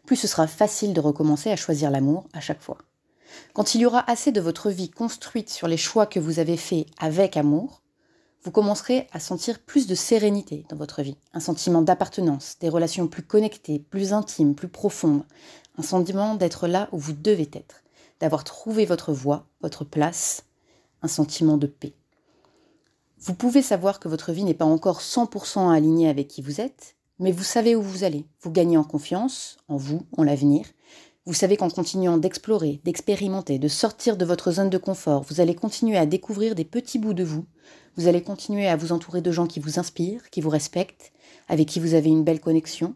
Plus 0.06 0.16
ce 0.16 0.28
sera 0.28 0.48
facile 0.48 0.94
de 0.94 1.02
recommencer 1.02 1.52
à 1.52 1.58
choisir 1.58 1.92
l'amour 1.92 2.30
à 2.32 2.40
chaque 2.40 2.62
fois. 2.62 2.78
Quand 3.52 3.76
il 3.76 3.82
y 3.82 3.86
aura 3.86 4.10
assez 4.10 4.32
de 4.32 4.40
votre 4.40 4.70
vie 4.70 4.90
construite 4.90 5.50
sur 5.50 5.68
les 5.68 5.76
choix 5.76 6.06
que 6.06 6.22
vous 6.22 6.40
avez 6.40 6.56
faits 6.56 6.88
avec 6.98 7.36
amour, 7.36 7.82
vous 8.46 8.52
commencerez 8.52 9.08
à 9.12 9.20
sentir 9.20 9.58
plus 9.58 9.88
de 9.88 9.96
sérénité 9.96 10.66
dans 10.70 10.76
votre 10.76 11.02
vie, 11.02 11.18
un 11.34 11.40
sentiment 11.40 11.82
d'appartenance, 11.82 12.58
des 12.60 12.70
relations 12.70 13.08
plus 13.08 13.24
connectées, 13.24 13.80
plus 13.80 14.14
intimes, 14.14 14.54
plus 14.54 14.68
profondes, 14.68 15.24
un 15.80 15.82
sentiment 15.82 16.36
d'être 16.36 16.68
là 16.68 16.88
où 16.92 17.00
vous 17.00 17.14
devez 17.14 17.50
être, 17.54 17.82
d'avoir 18.20 18.44
trouvé 18.44 18.86
votre 18.86 19.14
voie, 19.14 19.48
votre 19.62 19.84
place, 19.84 20.44
un 21.02 21.08
sentiment 21.08 21.58
de 21.58 21.66
paix. 21.66 21.96
Vous 23.18 23.34
pouvez 23.34 23.64
savoir 23.64 24.00
que 24.00 24.08
votre 24.08 24.32
vie 24.32 24.44
n'est 24.44 24.54
pas 24.54 24.64
encore 24.64 25.02
100% 25.02 25.74
alignée 25.74 26.08
avec 26.08 26.28
qui 26.28 26.44
vous 26.44 26.62
êtes, 26.62 26.96
mais 27.18 27.32
vous 27.32 27.44
savez 27.44 27.76
où 27.76 27.82
vous 27.82 28.04
allez. 28.04 28.28
Vous 28.42 28.52
gagnez 28.52 28.78
en 28.78 28.84
confiance, 28.84 29.58
en 29.70 29.78
vous, 29.78 30.04
en 30.18 30.24
l'avenir. 30.24 30.68
Vous 31.25 31.33
savez 31.33 31.57
qu'en 31.57 31.69
continuant 31.69 32.18
d'explorer, 32.18 32.81
d'expérimenter, 32.83 33.57
de 33.57 33.68
sortir 33.68 34.16
de 34.16 34.25
votre 34.25 34.51
zone 34.51 34.69
de 34.69 34.77
confort, 34.77 35.24
vous 35.24 35.42
allez 35.42 35.56
continuer 35.56 35.98
à 35.98 36.06
découvrir 36.06 36.56
des 36.56 36.66
petits 36.66 37.00
bouts 37.00 37.13
de 37.13 37.24
vous 37.24 37.45
vous 37.98 38.07
allez 38.07 38.22
continuer 38.22 38.68
à 38.68 38.75
vous 38.75 38.92
entourer 38.92 39.22
de 39.22 39.31
gens 39.31 39.48
qui 39.48 39.62
vous 39.62 39.80
inspirent, 39.80 40.30
qui 40.30 40.42
vous 40.42 40.50
respectent, 40.50 41.13
avec 41.48 41.68
qui 41.68 41.80
vous 41.80 41.94
avez 41.94 42.10
une 42.10 42.25
belle 42.25 42.42
connexion. 42.42 42.95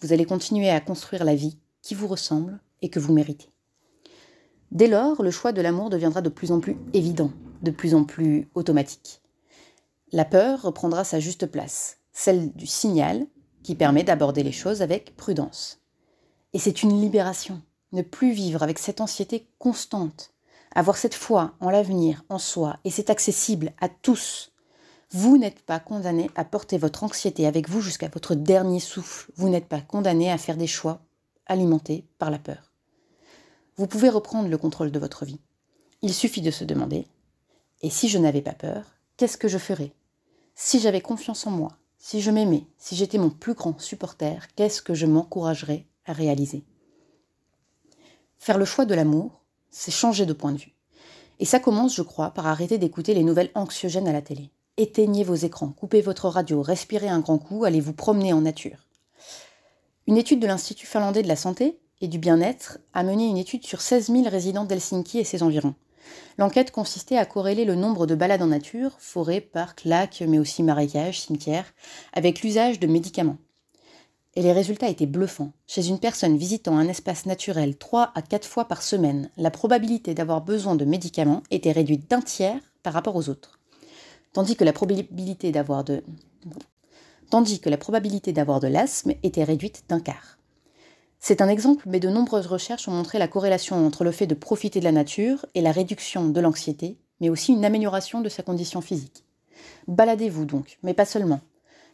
Vous 0.00 0.12
allez 0.12 0.26
continuer 0.26 0.68
à 0.68 0.80
construire 0.80 1.24
la 1.24 1.34
vie 1.34 1.58
qui 1.80 1.94
vous 1.94 2.06
ressemble 2.06 2.60
et 2.82 2.90
que 2.90 3.00
vous 3.00 3.14
méritez. 3.14 3.48
Dès 4.70 4.86
lors, 4.86 5.22
le 5.22 5.30
choix 5.30 5.52
de 5.52 5.62
l'amour 5.62 5.88
deviendra 5.88 6.20
de 6.20 6.28
plus 6.28 6.52
en 6.52 6.60
plus 6.60 6.76
évident, 6.92 7.30
de 7.62 7.70
plus 7.70 7.94
en 7.94 8.04
plus 8.04 8.50
automatique. 8.54 9.22
La 10.12 10.26
peur 10.26 10.62
reprendra 10.62 11.04
sa 11.04 11.20
juste 11.20 11.46
place, 11.46 11.98
celle 12.12 12.52
du 12.52 12.66
signal 12.66 13.26
qui 13.62 13.74
permet 13.74 14.04
d'aborder 14.04 14.42
les 14.42 14.52
choses 14.52 14.82
avec 14.82 15.16
prudence. 15.16 15.80
Et 16.54 16.58
c'est 16.60 16.84
une 16.84 17.00
libération, 17.00 17.60
ne 17.92 18.02
plus 18.02 18.32
vivre 18.32 18.62
avec 18.62 18.78
cette 18.78 19.00
anxiété 19.00 19.48
constante, 19.58 20.32
avoir 20.72 20.96
cette 20.96 21.14
foi 21.14 21.52
en 21.58 21.68
l'avenir, 21.68 22.24
en 22.28 22.38
soi, 22.38 22.78
et 22.84 22.90
c'est 22.90 23.10
accessible 23.10 23.72
à 23.80 23.88
tous. 23.88 24.52
Vous 25.10 25.36
n'êtes 25.36 25.62
pas 25.62 25.80
condamné 25.80 26.30
à 26.36 26.44
porter 26.44 26.78
votre 26.78 27.02
anxiété 27.02 27.48
avec 27.48 27.68
vous 27.68 27.80
jusqu'à 27.80 28.08
votre 28.08 28.36
dernier 28.36 28.78
souffle. 28.78 29.32
Vous 29.36 29.48
n'êtes 29.48 29.66
pas 29.66 29.80
condamné 29.80 30.30
à 30.30 30.38
faire 30.38 30.56
des 30.56 30.68
choix 30.68 31.00
alimentés 31.46 32.06
par 32.18 32.30
la 32.30 32.38
peur. 32.38 32.72
Vous 33.76 33.88
pouvez 33.88 34.08
reprendre 34.08 34.48
le 34.48 34.58
contrôle 34.58 34.92
de 34.92 34.98
votre 35.00 35.24
vie. 35.24 35.40
Il 36.02 36.14
suffit 36.14 36.40
de 36.40 36.52
se 36.52 36.62
demander, 36.62 37.08
et 37.82 37.90
si 37.90 38.08
je 38.08 38.18
n'avais 38.18 38.42
pas 38.42 38.54
peur, 38.54 38.84
qu'est-ce 39.16 39.38
que 39.38 39.48
je 39.48 39.58
ferais? 39.58 39.92
Si 40.54 40.78
j'avais 40.78 41.00
confiance 41.00 41.48
en 41.48 41.50
moi, 41.50 41.72
si 41.98 42.20
je 42.20 42.30
m'aimais, 42.30 42.64
si 42.78 42.94
j'étais 42.94 43.18
mon 43.18 43.30
plus 43.30 43.54
grand 43.54 43.80
supporter, 43.80 44.46
qu'est-ce 44.54 44.82
que 44.82 44.94
je 44.94 45.06
m'encouragerais 45.06 45.86
à 46.06 46.12
réaliser 46.12 46.64
Faire 48.38 48.58
le 48.58 48.64
choix 48.64 48.84
de 48.84 48.94
l'amour, 48.94 49.40
c'est 49.70 49.90
changer 49.90 50.26
de 50.26 50.32
point 50.32 50.52
de 50.52 50.58
vue. 50.58 50.74
Et 51.40 51.44
ça 51.44 51.60
commence, 51.60 51.96
je 51.96 52.02
crois, 52.02 52.30
par 52.30 52.46
arrêter 52.46 52.78
d'écouter 52.78 53.14
les 53.14 53.24
nouvelles 53.24 53.50
anxiogènes 53.54 54.06
à 54.06 54.12
la 54.12 54.22
télé. 54.22 54.50
Éteignez 54.76 55.24
vos 55.24 55.34
écrans, 55.34 55.70
coupez 55.70 56.00
votre 56.00 56.28
radio, 56.28 56.62
respirez 56.62 57.08
un 57.08 57.20
grand 57.20 57.38
coup, 57.38 57.64
allez 57.64 57.80
vous 57.80 57.92
promener 57.92 58.32
en 58.32 58.42
nature. 58.42 58.86
Une 60.06 60.16
étude 60.16 60.40
de 60.40 60.46
l'Institut 60.46 60.86
finlandais 60.86 61.22
de 61.22 61.28
la 61.28 61.36
santé 61.36 61.78
et 62.00 62.08
du 62.08 62.18
bien-être 62.18 62.78
a 62.92 63.02
mené 63.02 63.26
une 63.26 63.38
étude 63.38 63.64
sur 63.64 63.80
16 63.80 64.10
000 64.10 64.28
résidents 64.28 64.64
d'Helsinki 64.64 65.18
et 65.18 65.24
ses 65.24 65.42
environs. 65.42 65.74
L'enquête 66.36 66.70
consistait 66.70 67.16
à 67.16 67.24
corréler 67.24 67.64
le 67.64 67.76
nombre 67.76 68.06
de 68.06 68.14
balades 68.14 68.42
en 68.42 68.48
nature, 68.48 68.96
forêts, 68.98 69.40
parcs, 69.40 69.84
lacs, 69.84 70.22
mais 70.26 70.38
aussi 70.38 70.62
marécages, 70.62 71.22
cimetières, 71.22 71.72
avec 72.12 72.42
l'usage 72.42 72.78
de 72.78 72.86
médicaments 72.86 73.38
et 74.36 74.42
les 74.42 74.52
résultats 74.52 74.88
étaient 74.88 75.06
bluffants. 75.06 75.52
Chez 75.66 75.88
une 75.88 75.98
personne 75.98 76.36
visitant 76.36 76.76
un 76.76 76.88
espace 76.88 77.26
naturel 77.26 77.76
3 77.76 78.12
à 78.14 78.22
4 78.22 78.46
fois 78.46 78.66
par 78.66 78.82
semaine, 78.82 79.30
la 79.36 79.50
probabilité 79.50 80.14
d'avoir 80.14 80.40
besoin 80.40 80.74
de 80.74 80.84
médicaments 80.84 81.42
était 81.50 81.72
réduite 81.72 82.10
d'un 82.10 82.20
tiers 82.20 82.60
par 82.82 82.92
rapport 82.92 83.16
aux 83.16 83.28
autres. 83.28 83.58
Tandis 84.32 84.56
que 84.56 84.64
la 84.64 84.72
probabilité 84.72 85.52
d'avoir 85.52 85.84
de 85.84 86.02
tandis 87.30 87.60
que 87.60 87.70
la 87.70 87.78
probabilité 87.78 88.32
d'avoir 88.32 88.60
de 88.60 88.68
l'asthme 88.68 89.14
était 89.22 89.44
réduite 89.44 89.84
d'un 89.88 90.00
quart. 90.00 90.38
C'est 91.20 91.40
un 91.40 91.48
exemple, 91.48 91.88
mais 91.88 92.00
de 92.00 92.10
nombreuses 92.10 92.46
recherches 92.46 92.86
ont 92.86 92.92
montré 92.92 93.18
la 93.18 93.28
corrélation 93.28 93.86
entre 93.86 94.04
le 94.04 94.10
fait 94.12 94.26
de 94.26 94.34
profiter 94.34 94.78
de 94.78 94.84
la 94.84 94.92
nature 94.92 95.46
et 95.54 95.62
la 95.62 95.72
réduction 95.72 96.28
de 96.28 96.40
l'anxiété, 96.40 96.98
mais 97.20 97.30
aussi 97.30 97.52
une 97.52 97.64
amélioration 97.64 98.20
de 98.20 98.28
sa 98.28 98.42
condition 98.42 98.82
physique. 98.82 99.24
Baladez-vous 99.88 100.44
donc, 100.44 100.78
mais 100.82 100.92
pas 100.92 101.06
seulement. 101.06 101.40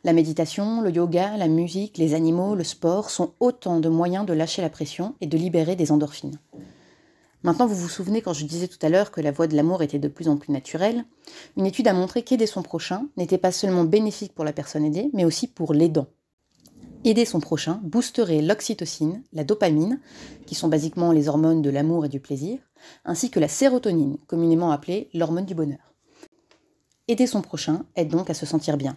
La 0.02 0.14
méditation, 0.14 0.80
le 0.80 0.90
yoga, 0.90 1.36
la 1.36 1.46
musique, 1.46 1.98
les 1.98 2.14
animaux, 2.14 2.54
le 2.54 2.64
sport 2.64 3.10
sont 3.10 3.34
autant 3.38 3.80
de 3.80 3.88
moyens 3.90 4.24
de 4.24 4.32
lâcher 4.32 4.62
la 4.62 4.70
pression 4.70 5.14
et 5.20 5.26
de 5.26 5.36
libérer 5.36 5.76
des 5.76 5.92
endorphines. 5.92 6.38
Maintenant, 7.42 7.66
vous 7.66 7.74
vous 7.74 7.88
souvenez 7.88 8.22
quand 8.22 8.32
je 8.32 8.46
disais 8.46 8.68
tout 8.68 8.78
à 8.80 8.88
l'heure 8.88 9.10
que 9.10 9.20
la 9.20 9.30
voie 9.30 9.46
de 9.46 9.54
l'amour 9.54 9.82
était 9.82 9.98
de 9.98 10.08
plus 10.08 10.28
en 10.28 10.38
plus 10.38 10.52
naturelle. 10.52 11.04
Une 11.58 11.66
étude 11.66 11.86
a 11.86 11.92
montré 11.92 12.22
qu'aider 12.22 12.46
son 12.46 12.62
prochain 12.62 13.08
n'était 13.18 13.36
pas 13.36 13.52
seulement 13.52 13.84
bénéfique 13.84 14.34
pour 14.34 14.44
la 14.46 14.54
personne 14.54 14.86
aidée, 14.86 15.10
mais 15.12 15.26
aussi 15.26 15.46
pour 15.46 15.74
l'aidant. 15.74 16.06
Aider 17.04 17.26
son 17.26 17.40
prochain 17.40 17.80
boosterait 17.82 18.40
l'oxytocine, 18.40 19.22
la 19.34 19.44
dopamine, 19.44 20.00
qui 20.46 20.54
sont 20.54 20.68
basiquement 20.68 21.12
les 21.12 21.28
hormones 21.28 21.60
de 21.60 21.70
l'amour 21.70 22.06
et 22.06 22.10
du 22.10 22.20
plaisir, 22.20 22.58
ainsi 23.04 23.30
que 23.30 23.40
la 23.40 23.48
sérotonine, 23.48 24.16
communément 24.26 24.70
appelée 24.70 25.10
l'hormone 25.12 25.46
du 25.46 25.54
bonheur. 25.54 25.94
Aider 27.08 27.26
son 27.26 27.42
prochain 27.42 27.84
aide 27.96 28.08
donc 28.08 28.30
à 28.30 28.34
se 28.34 28.46
sentir 28.46 28.76
bien, 28.76 28.96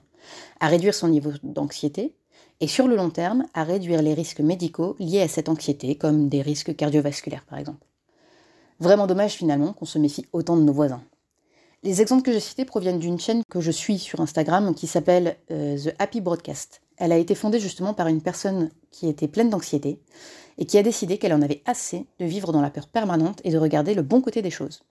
à 0.59 0.67
réduire 0.67 0.93
son 0.93 1.07
niveau 1.07 1.31
d'anxiété, 1.43 2.15
et 2.59 2.67
sur 2.67 2.87
le 2.87 2.95
long 2.95 3.09
terme, 3.09 3.45
à 3.53 3.63
réduire 3.63 4.01
les 4.01 4.13
risques 4.13 4.39
médicaux 4.39 4.95
liés 4.99 5.21
à 5.21 5.27
cette 5.27 5.49
anxiété, 5.49 5.95
comme 5.95 6.29
des 6.29 6.41
risques 6.41 6.75
cardiovasculaires 6.75 7.45
par 7.45 7.59
exemple. 7.59 7.85
Vraiment 8.79 9.07
dommage 9.07 9.33
finalement 9.33 9.73
qu'on 9.73 9.85
se 9.85 9.99
méfie 9.99 10.25
autant 10.33 10.57
de 10.57 10.63
nos 10.63 10.73
voisins. 10.73 11.03
Les 11.83 12.01
exemples 12.01 12.23
que 12.23 12.31
j'ai 12.31 12.39
cités 12.39 12.63
proviennent 12.63 12.99
d'une 12.99 13.19
chaîne 13.19 13.43
que 13.49 13.59
je 13.59 13.71
suis 13.71 13.99
sur 13.99 14.21
Instagram 14.21 14.73
qui 14.73 14.87
s'appelle 14.87 15.35
euh, 15.51 15.77
The 15.77 15.93
Happy 15.99 16.21
Broadcast. 16.21 16.81
Elle 16.97 17.11
a 17.11 17.17
été 17.17 17.35
fondée 17.35 17.59
justement 17.59 17.93
par 17.93 18.07
une 18.07 18.21
personne 18.21 18.69
qui 18.91 19.09
était 19.09 19.27
pleine 19.27 19.49
d'anxiété 19.49 19.99
et 20.57 20.65
qui 20.65 20.77
a 20.77 20.83
décidé 20.83 21.17
qu'elle 21.17 21.33
en 21.33 21.41
avait 21.41 21.61
assez 21.65 22.05
de 22.19 22.25
vivre 22.25 22.53
dans 22.53 22.61
la 22.61 22.69
peur 22.69 22.87
permanente 22.87 23.41
et 23.43 23.51
de 23.51 23.57
regarder 23.57 23.93
le 23.93 24.01
bon 24.01 24.21
côté 24.21 24.41
des 24.41 24.51
choses. 24.51 24.83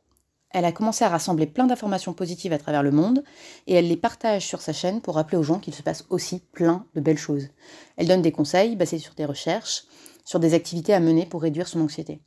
Elle 0.52 0.64
a 0.64 0.72
commencé 0.72 1.04
à 1.04 1.08
rassembler 1.08 1.46
plein 1.46 1.66
d'informations 1.66 2.12
positives 2.12 2.52
à 2.52 2.58
travers 2.58 2.82
le 2.82 2.90
monde 2.90 3.24
et 3.66 3.74
elle 3.74 3.88
les 3.88 3.96
partage 3.96 4.46
sur 4.46 4.60
sa 4.60 4.72
chaîne 4.72 5.00
pour 5.00 5.14
rappeler 5.14 5.38
aux 5.38 5.42
gens 5.42 5.58
qu'il 5.58 5.74
se 5.74 5.82
passe 5.82 6.04
aussi 6.10 6.40
plein 6.52 6.86
de 6.94 7.00
belles 7.00 7.18
choses. 7.18 7.48
Elle 7.96 8.08
donne 8.08 8.22
des 8.22 8.32
conseils 8.32 8.76
basés 8.76 8.98
sur 8.98 9.14
des 9.14 9.24
recherches, 9.24 9.84
sur 10.24 10.40
des 10.40 10.54
activités 10.54 10.92
à 10.92 11.00
mener 11.00 11.26
pour 11.26 11.42
réduire 11.42 11.68
son 11.68 11.80
anxiété. 11.80 12.20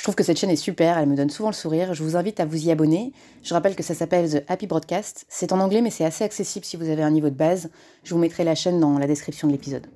Je 0.00 0.02
trouve 0.02 0.14
que 0.14 0.24
cette 0.24 0.38
chaîne 0.38 0.48
est 0.48 0.56
super, 0.56 0.96
elle 0.96 1.10
me 1.10 1.14
donne 1.14 1.28
souvent 1.28 1.50
le 1.50 1.54
sourire. 1.54 1.92
Je 1.92 2.02
vous 2.02 2.16
invite 2.16 2.40
à 2.40 2.46
vous 2.46 2.66
y 2.66 2.70
abonner. 2.70 3.12
Je 3.42 3.52
rappelle 3.52 3.76
que 3.76 3.82
ça 3.82 3.94
s'appelle 3.94 4.30
The 4.30 4.44
Happy 4.48 4.66
Broadcast. 4.66 5.26
C'est 5.28 5.52
en 5.52 5.60
anglais, 5.60 5.82
mais 5.82 5.90
c'est 5.90 6.06
assez 6.06 6.24
accessible 6.24 6.64
si 6.64 6.78
vous 6.78 6.88
avez 6.88 7.02
un 7.02 7.10
niveau 7.10 7.28
de 7.28 7.34
base. 7.34 7.68
Je 8.02 8.14
vous 8.14 8.20
mettrai 8.20 8.42
la 8.42 8.54
chaîne 8.54 8.80
dans 8.80 8.98
la 8.98 9.06
description 9.06 9.46
de 9.46 9.52
l'épisode. 9.52 9.88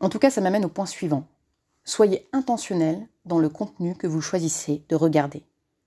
En 0.00 0.10
tout 0.10 0.18
cas, 0.18 0.28
ça 0.28 0.42
m'amène 0.42 0.66
au 0.66 0.68
point 0.68 0.84
suivant. 0.84 1.24
Soyez 1.84 2.28
intentionnel 2.34 3.08
dans 3.24 3.38
le 3.38 3.48
contenu 3.48 3.94
que 3.94 4.06
vous 4.06 4.20
choisissez 4.20 4.84
de 4.90 4.96
regarder. 4.96 5.44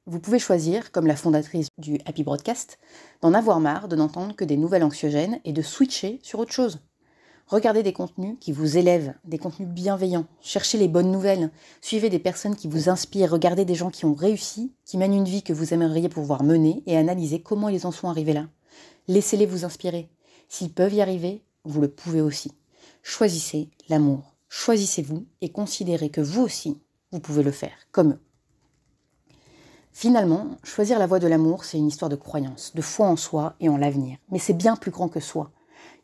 Vous 0.10 0.20
pouvez 0.20 0.40
choisir, 0.40 0.92
comme 0.92 1.06
la 1.06 1.16
fondatrice 1.16 1.68
du 1.78 2.00
Happy 2.08 2.24
Broadcast, 2.24 2.80
d'en 3.22 3.36
avoir 3.36 3.60
marre 3.60 3.88
de 3.88 3.96
n'entendre 3.96 4.36
que 4.36 4.44
des 4.44 4.58
nouvelles 4.58 4.84
anxiogènes 4.84 5.40
et 5.46 5.54
de 5.54 5.62
switcher 5.62 6.20
sur 6.24 6.40
autre 6.40 6.52
chose. 6.52 6.80
Regardez 7.46 7.84
des 7.84 7.94
contenus 7.94 8.36
qui 8.40 8.52
vous 8.52 8.76
élèvent, 8.76 9.14
des 9.24 9.38
contenus 9.38 9.70
bienveillants. 9.70 10.26
Cherchez 10.42 10.80
les 10.80 10.88
bonnes 10.88 11.12
nouvelles. 11.12 11.52
Suivez 11.80 12.10
des 12.10 12.18
personnes 12.18 12.56
qui 12.56 12.68
vous 12.68 12.90
inspirent. 12.90 13.30
Regardez 13.30 13.66
des 13.66 13.76
gens 13.76 13.92
qui 13.92 14.06
ont 14.06 14.16
réussi, 14.16 14.74
qui 14.84 14.98
mènent 14.98 15.14
une 15.14 15.26
vie 15.26 15.44
que 15.44 15.54
vous 15.54 15.76
aimeriez 15.76 16.10
pouvoir 16.10 16.42
mener 16.42 16.82
et 16.88 16.98
analysez 16.98 17.44
comment 17.44 17.70
ils 17.70 17.86
en 17.86 17.92
sont 17.92 18.10
arrivés 18.10 18.34
là. 18.34 18.48
Laissez-les 19.08 19.46
vous 19.46 19.64
inspirer. 19.64 20.10
S'ils 20.48 20.74
peuvent 20.74 20.96
y 20.96 21.02
arriver, 21.02 21.44
vous 21.66 21.82
le 21.82 21.88
pouvez 21.88 22.22
aussi. 22.22 22.52
Choisissez 23.04 23.70
l'amour. 23.90 24.34
Choisissez-vous 24.48 25.28
et 25.42 25.50
considérez 25.50 26.10
que 26.10 26.22
vous 26.22 26.42
aussi, 26.42 26.80
vous 27.12 27.20
pouvez 27.20 27.44
le 27.44 27.52
faire, 27.52 27.78
comme 27.92 28.14
eux. 28.14 28.29
Finalement, 30.02 30.48
choisir 30.64 30.98
la 30.98 31.08
voie 31.08 31.20
de 31.20 31.28
l'amour, 31.28 31.66
c'est 31.66 31.78
une 31.78 31.90
histoire 31.90 32.08
de 32.08 32.16
croyance, 32.16 32.72
de 32.74 32.82
foi 32.82 33.06
en 33.06 33.18
soi 33.18 33.56
et 33.60 33.68
en 33.68 33.76
l'avenir. 33.76 34.18
Mais 34.32 34.40
c'est 34.40 34.54
bien 34.54 34.78
plus 34.78 34.92
grand 34.92 35.10
que 35.10 35.20
soi. 35.20 35.52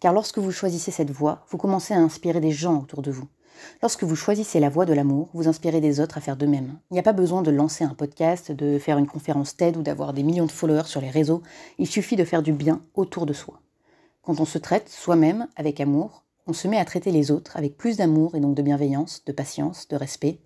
Car 0.01 0.11
lorsque 0.11 0.37
vous 0.37 0.51
choisissez 0.51 0.91
cette 0.91 1.11
voie, 1.11 1.45
vous 1.49 1.57
commencez 1.57 1.93
à 1.93 1.99
inspirer 1.99 2.41
des 2.41 2.51
gens 2.51 2.81
autour 2.81 3.01
de 3.01 3.09
vous. 3.09 3.29
Lorsque 3.81 4.03
vous 4.03 4.17
choisissez 4.17 4.59
la 4.59 4.67
voie 4.67 4.85
de 4.85 4.91
l'amour, 4.91 5.29
vous 5.33 5.47
inspirez 5.47 5.79
des 5.79 6.01
autres 6.01 6.17
à 6.17 6.21
faire 6.21 6.35
de 6.35 6.45
même. 6.45 6.77
Il 6.91 6.95
n'y 6.95 6.99
a 6.99 7.03
pas 7.03 7.13
besoin 7.13 7.41
de 7.41 7.51
lancer 7.51 7.85
un 7.85 7.93
podcast, 7.93 8.51
de 8.51 8.79
faire 8.79 8.97
une 8.97 9.07
conférence 9.07 9.55
TED 9.55 9.77
ou 9.77 9.81
d'avoir 9.81 10.11
des 10.11 10.23
millions 10.23 10.45
de 10.45 10.51
followers 10.51 10.87
sur 10.87 10.99
les 10.99 11.09
réseaux. 11.09 11.41
Il 11.77 11.87
suffit 11.87 12.17
de 12.17 12.25
faire 12.25 12.43
du 12.43 12.51
bien 12.51 12.81
autour 12.95 13.25
de 13.25 13.31
soi. 13.31 13.61
Quand 14.23 14.41
on 14.41 14.45
se 14.45 14.57
traite 14.57 14.89
soi-même 14.89 15.47
avec 15.55 15.79
amour, 15.79 16.25
on 16.47 16.53
se 16.53 16.67
met 16.67 16.79
à 16.79 16.83
traiter 16.83 17.11
les 17.11 17.31
autres 17.31 17.55
avec 17.55 17.77
plus 17.77 17.95
d'amour 17.95 18.35
et 18.35 18.41
donc 18.41 18.55
de 18.55 18.61
bienveillance, 18.61 19.23
de 19.25 19.31
patience, 19.31 19.87
de 19.87 19.95
respect. 19.95 20.41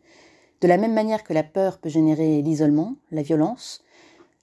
De 0.61 0.67
la 0.67 0.77
même 0.77 0.93
manière 0.93 1.23
que 1.23 1.33
la 1.33 1.43
peur 1.43 1.77
peut 1.77 1.89
générer 1.89 2.41
l'isolement, 2.41 2.95
la 3.11 3.21
violence, 3.21 3.81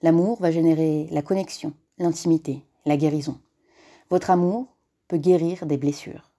l'amour 0.01 0.39
va 0.41 0.51
générer 0.51 1.07
la 1.11 1.21
connexion, 1.21 1.73
l'intimité, 1.99 2.63
la 2.85 2.97
guérison. 2.97 3.39
Votre 4.09 4.31
amour 4.31 4.67
peut 5.07 5.17
guérir 5.17 5.65
des 5.67 5.77
blessures. 5.77 6.31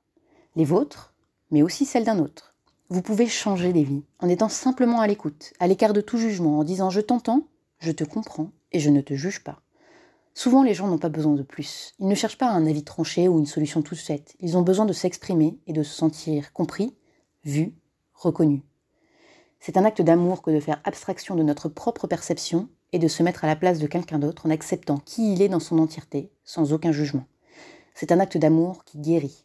Les 0.57 0.65
vôtres, 0.65 1.15
mais 1.51 1.63
aussi 1.63 1.85
celles 1.85 2.05
d'un 2.05 2.19
autre. 2.19 2.55
Vous 2.91 3.03
pouvez 3.03 3.27
changer 3.27 3.73
des 3.73 3.85
vies 3.85 4.05
en 4.19 4.29
étant 4.29 4.49
simplement 4.49 5.01
à 5.01 5.07
l'écoute, 5.07 5.53
à 5.61 5.69
l'écart 5.69 5.93
de 5.93 6.01
tout 6.01 6.19
jugement, 6.19 6.59
en 6.59 6.65
disant 6.65 6.91
je 6.91 7.01
t'entends, 7.01 7.47
je 7.79 7.93
te 7.93 8.03
comprends 8.03 8.51
et 8.73 8.81
je 8.81 8.91
ne 8.91 9.01
te 9.01 9.15
juge 9.15 9.45
pas. 9.45 9.61
Souvent, 10.35 10.63
les 10.63 10.75
gens 10.75 10.87
n'ont 10.87 10.99
pas 10.99 11.09
besoin 11.09 11.35
de 11.35 11.43
plus. 11.43 11.95
Ils 11.99 12.07
ne 12.07 12.15
cherchent 12.15 12.39
pas 12.39 12.51
un 12.51 12.67
avis 12.67 12.85
tranché 12.85 13.29
ou 13.29 13.39
une 13.39 13.47
solution 13.47 13.83
toute 13.83 13.99
faite. 13.99 14.37
Ils 14.41 14.57
ont 14.57 14.63
besoin 14.63 14.87
de 14.87 14.93
s'exprimer 14.93 15.59
et 15.67 15.73
de 15.73 15.83
se 15.83 15.95
sentir 15.95 16.53
compris, 16.53 16.95
vu, 17.45 17.75
reconnu. 18.15 18.63
C'est 19.61 19.77
un 19.77 19.85
acte 19.85 20.03
d'amour 20.03 20.43
que 20.43 20.51
de 20.51 20.61
faire 20.61 20.81
abstraction 20.85 21.35
de 21.35 21.43
notre 21.43 21.69
propre 21.69 22.07
perception 22.07 22.69
et 22.93 22.99
de 22.99 23.09
se 23.09 23.23
mettre 23.23 23.45
à 23.45 23.49
la 23.49 23.57
place 23.57 23.79
de 23.79 23.87
quelqu'un 23.87 24.19
d'autre 24.19 24.47
en 24.47 24.51
acceptant 24.51 24.99
qui 24.99 25.33
il 25.33 25.43
est 25.43 25.49
dans 25.49 25.61
son 25.61 25.79
entièreté, 25.79 26.31
sans 26.45 26.73
aucun 26.73 26.93
jugement. 26.93 27.27
C'est 27.95 28.13
un 28.13 28.21
acte 28.21 28.39
d'amour 28.39 28.85
qui 28.85 28.99
guérit. 28.99 29.45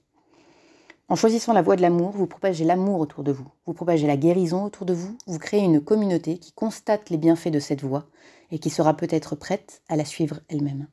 En 1.10 1.16
choisissant 1.16 1.54
la 1.54 1.62
voie 1.62 1.76
de 1.76 1.82
l'amour, 1.82 2.12
vous 2.12 2.28
propagez 2.28 2.64
l'amour 2.64 3.00
autour 3.00 3.24
de 3.24 3.32
vous, 3.32 3.48
vous 3.66 3.74
propagez 3.74 4.08
la 4.08 4.16
guérison 4.16 4.64
autour 4.64 4.86
de 4.86 4.94
vous, 4.94 5.18
vous 5.28 5.40
créez 5.40 5.64
une 5.64 5.82
communauté 5.82 6.38
qui 6.38 6.54
constate 6.54 7.10
les 7.10 7.18
bienfaits 7.18 7.50
de 7.50 7.60
cette 7.60 7.84
voie 7.84 8.06
et 8.52 8.60
qui 8.60 8.70
sera 8.70 8.96
peut-être 8.96 9.36
prête 9.36 9.82
à 9.90 9.96
la 9.96 10.06
suivre 10.06 10.40
elle-même. 10.48 10.88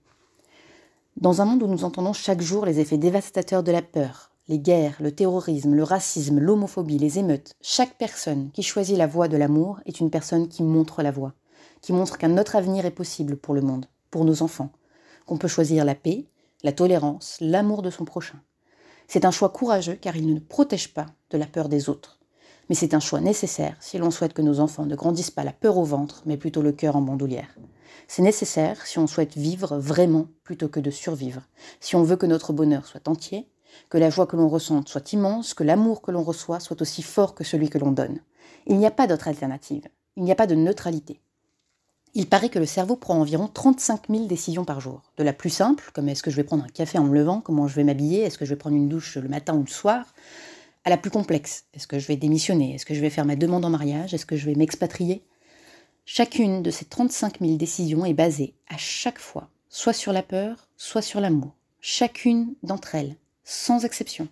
Dans 1.16 1.42
un 1.42 1.44
monde 1.44 1.62
où 1.62 1.66
nous 1.66 1.84
entendons 1.84 2.12
chaque 2.12 2.40
jour 2.40 2.66
les 2.66 2.80
effets 2.80 2.98
dévastateurs 2.98 3.62
de 3.62 3.72
la 3.72 3.82
peur, 3.82 4.29
les 4.50 4.58
guerres, 4.58 4.96
le 4.98 5.12
terrorisme, 5.12 5.76
le 5.76 5.84
racisme, 5.84 6.40
l'homophobie, 6.40 6.98
les 6.98 7.20
émeutes, 7.20 7.54
chaque 7.60 7.96
personne 7.96 8.50
qui 8.50 8.64
choisit 8.64 8.98
la 8.98 9.06
voie 9.06 9.28
de 9.28 9.36
l'amour 9.36 9.78
est 9.86 10.00
une 10.00 10.10
personne 10.10 10.48
qui 10.48 10.64
montre 10.64 11.04
la 11.04 11.12
voie, 11.12 11.34
qui 11.80 11.92
montre 11.92 12.18
qu'un 12.18 12.36
autre 12.36 12.56
avenir 12.56 12.84
est 12.84 12.90
possible 12.90 13.36
pour 13.36 13.54
le 13.54 13.60
monde, 13.60 13.86
pour 14.10 14.24
nos 14.24 14.42
enfants, 14.42 14.72
qu'on 15.24 15.38
peut 15.38 15.46
choisir 15.46 15.84
la 15.84 15.94
paix, 15.94 16.26
la 16.64 16.72
tolérance, 16.72 17.36
l'amour 17.40 17.80
de 17.80 17.90
son 17.90 18.04
prochain. 18.04 18.40
C'est 19.06 19.24
un 19.24 19.30
choix 19.30 19.50
courageux 19.50 19.94
car 19.94 20.16
il 20.16 20.34
ne 20.34 20.40
protège 20.40 20.94
pas 20.94 21.06
de 21.30 21.38
la 21.38 21.46
peur 21.46 21.68
des 21.68 21.88
autres. 21.88 22.18
Mais 22.68 22.74
c'est 22.74 22.94
un 22.94 23.00
choix 23.00 23.20
nécessaire 23.20 23.76
si 23.78 23.98
l'on 23.98 24.10
souhaite 24.10 24.32
que 24.34 24.42
nos 24.42 24.58
enfants 24.58 24.84
ne 24.84 24.96
grandissent 24.96 25.30
pas 25.30 25.44
la 25.44 25.52
peur 25.52 25.78
au 25.78 25.84
ventre, 25.84 26.22
mais 26.26 26.36
plutôt 26.36 26.62
le 26.62 26.72
cœur 26.72 26.96
en 26.96 27.02
bandoulière. 27.02 27.54
C'est 28.08 28.22
nécessaire 28.22 28.84
si 28.84 28.98
on 28.98 29.06
souhaite 29.06 29.36
vivre 29.36 29.78
vraiment 29.78 30.26
plutôt 30.42 30.68
que 30.68 30.80
de 30.80 30.90
survivre, 30.90 31.42
si 31.78 31.94
on 31.94 32.02
veut 32.02 32.16
que 32.16 32.26
notre 32.26 32.52
bonheur 32.52 32.84
soit 32.86 33.06
entier, 33.06 33.48
que 33.88 33.98
la 33.98 34.10
joie 34.10 34.26
que 34.26 34.36
l'on 34.36 34.48
ressente 34.48 34.88
soit 34.88 35.12
immense, 35.12 35.54
que 35.54 35.64
l'amour 35.64 36.02
que 36.02 36.10
l'on 36.10 36.22
reçoit 36.22 36.60
soit 36.60 36.80
aussi 36.82 37.02
fort 37.02 37.34
que 37.34 37.44
celui 37.44 37.68
que 37.68 37.78
l'on 37.78 37.92
donne. 37.92 38.20
Il 38.66 38.78
n'y 38.78 38.86
a 38.86 38.90
pas 38.90 39.06
d'autre 39.06 39.28
alternative, 39.28 39.88
il 40.16 40.24
n'y 40.24 40.32
a 40.32 40.36
pas 40.36 40.46
de 40.46 40.54
neutralité. 40.54 41.20
Il 42.14 42.28
paraît 42.28 42.48
que 42.48 42.58
le 42.58 42.66
cerveau 42.66 42.96
prend 42.96 43.18
environ 43.20 43.48
35 43.52 44.08
000 44.10 44.26
décisions 44.26 44.64
par 44.64 44.80
jour. 44.80 45.02
De 45.16 45.22
la 45.22 45.32
plus 45.32 45.50
simple, 45.50 45.90
comme 45.94 46.08
est-ce 46.08 46.24
que 46.24 46.30
je 46.30 46.36
vais 46.36 46.44
prendre 46.44 46.64
un 46.64 46.68
café 46.68 46.98
en 46.98 47.04
me 47.04 47.14
levant, 47.14 47.40
comment 47.40 47.68
je 47.68 47.76
vais 47.76 47.84
m'habiller, 47.84 48.22
est-ce 48.22 48.36
que 48.36 48.44
je 48.44 48.50
vais 48.50 48.58
prendre 48.58 48.76
une 48.76 48.88
douche 48.88 49.16
le 49.16 49.28
matin 49.28 49.54
ou 49.54 49.60
le 49.60 49.70
soir, 49.70 50.06
à 50.84 50.90
la 50.90 50.96
plus 50.96 51.10
complexe, 51.10 51.64
est-ce 51.74 51.86
que 51.86 51.98
je 51.98 52.06
vais 52.08 52.16
démissionner, 52.16 52.74
est-ce 52.74 52.86
que 52.86 52.94
je 52.94 53.00
vais 53.00 53.10
faire 53.10 53.26
ma 53.26 53.36
demande 53.36 53.64
en 53.64 53.70
mariage, 53.70 54.12
est-ce 54.12 54.26
que 54.26 54.36
je 54.36 54.46
vais 54.46 54.54
m'expatrier? 54.54 55.24
Chacune 56.04 56.62
de 56.62 56.70
ces 56.70 56.86
35 56.86 57.38
000 57.40 57.56
décisions 57.56 58.04
est 58.04 58.14
basée 58.14 58.54
à 58.68 58.76
chaque 58.76 59.18
fois 59.18 59.48
soit 59.70 59.92
sur 59.92 60.12
la 60.12 60.22
peur, 60.22 60.68
soit 60.76 61.00
sur 61.00 61.20
l'amour. 61.20 61.54
Chacune 61.80 62.54
d'entre 62.62 62.96
elles, 62.96 63.16
sans 63.50 63.84
exception. 63.84 64.28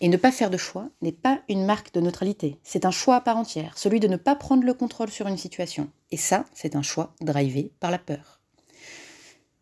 Et 0.00 0.08
ne 0.08 0.16
pas 0.16 0.30
faire 0.30 0.50
de 0.50 0.56
choix 0.56 0.88
n'est 1.02 1.12
pas 1.12 1.40
une 1.48 1.64
marque 1.64 1.92
de 1.92 2.00
neutralité, 2.00 2.58
c'est 2.62 2.84
un 2.84 2.90
choix 2.90 3.16
à 3.16 3.20
part 3.20 3.36
entière, 3.36 3.76
celui 3.76 3.98
de 3.98 4.06
ne 4.06 4.16
pas 4.16 4.36
prendre 4.36 4.62
le 4.62 4.74
contrôle 4.74 5.10
sur 5.10 5.26
une 5.26 5.36
situation. 5.36 5.90
Et 6.12 6.16
ça, 6.16 6.44
c'est 6.54 6.76
un 6.76 6.82
choix 6.82 7.14
drivé 7.20 7.72
par 7.80 7.90
la 7.90 7.98
peur. 7.98 8.40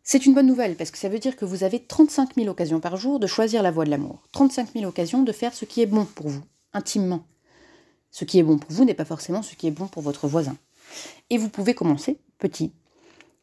C'est 0.02 0.26
une 0.26 0.34
bonne 0.34 0.46
nouvelle 0.46 0.74
parce 0.74 0.90
que 0.90 0.98
ça 0.98 1.08
veut 1.08 1.20
dire 1.20 1.36
que 1.36 1.44
vous 1.44 1.64
avez 1.64 1.80
35 1.80 2.34
000 2.34 2.48
occasions 2.48 2.80
par 2.80 2.96
jour 2.96 3.18
de 3.18 3.26
choisir 3.26 3.62
la 3.62 3.70
voie 3.70 3.84
de 3.84 3.90
l'amour. 3.90 4.22
35 4.32 4.72
000 4.74 4.84
occasions 4.84 5.22
de 5.22 5.32
faire 5.32 5.54
ce 5.54 5.64
qui 5.64 5.80
est 5.80 5.86
bon 5.86 6.04
pour 6.04 6.28
vous, 6.28 6.42
intimement. 6.74 7.24
Ce 8.10 8.24
qui 8.24 8.38
est 8.38 8.42
bon 8.42 8.58
pour 8.58 8.72
vous 8.72 8.84
n'est 8.84 8.94
pas 8.94 9.06
forcément 9.06 9.42
ce 9.42 9.54
qui 9.54 9.68
est 9.68 9.70
bon 9.70 9.86
pour 9.86 10.02
votre 10.02 10.28
voisin. 10.28 10.56
Et 11.30 11.38
vous 11.38 11.48
pouvez 11.48 11.72
commencer 11.72 12.18
petit. 12.38 12.72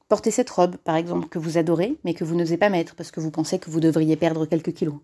Portez 0.09 0.31
cette 0.31 0.49
robe, 0.49 0.77
par 0.77 0.95
exemple, 0.95 1.29
que 1.29 1.39
vous 1.39 1.57
adorez, 1.57 1.97
mais 2.03 2.13
que 2.13 2.23
vous 2.23 2.35
n'osez 2.35 2.57
pas 2.57 2.69
mettre 2.69 2.95
parce 2.95 3.11
que 3.11 3.19
vous 3.19 3.31
pensez 3.31 3.57
que 3.57 3.69
vous 3.69 3.79
devriez 3.79 4.15
perdre 4.15 4.45
quelques 4.45 4.73
kilos. 4.73 4.99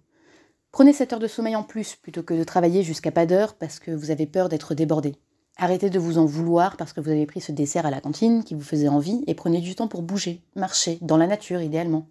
Prenez 0.75 0.91
cette 0.91 1.13
heure 1.13 1.19
de 1.19 1.27
sommeil 1.29 1.55
en 1.55 1.63
plus 1.63 1.95
plutôt 1.95 2.21
que 2.21 2.33
de 2.33 2.43
travailler 2.43 2.83
jusqu'à 2.83 3.09
pas 3.09 3.25
d'heure 3.25 3.53
parce 3.53 3.79
que 3.79 3.91
vous 3.91 4.11
avez 4.11 4.25
peur 4.25 4.49
d'être 4.49 4.75
débordé. 4.75 5.15
Arrêtez 5.55 5.89
de 5.89 5.99
vous 5.99 6.17
en 6.17 6.25
vouloir 6.25 6.75
parce 6.75 6.91
que 6.91 6.99
vous 6.99 7.11
avez 7.11 7.25
pris 7.25 7.39
ce 7.39 7.53
dessert 7.53 7.85
à 7.85 7.91
la 7.91 8.01
cantine 8.01 8.43
qui 8.43 8.55
vous 8.55 8.61
faisait 8.61 8.89
envie 8.89 9.23
et 9.25 9.35
prenez 9.35 9.61
du 9.61 9.73
temps 9.73 9.87
pour 9.87 10.01
bouger, 10.01 10.43
marcher, 10.53 10.97
dans 11.01 11.15
la 11.15 11.27
nature 11.27 11.61
idéalement. 11.61 12.09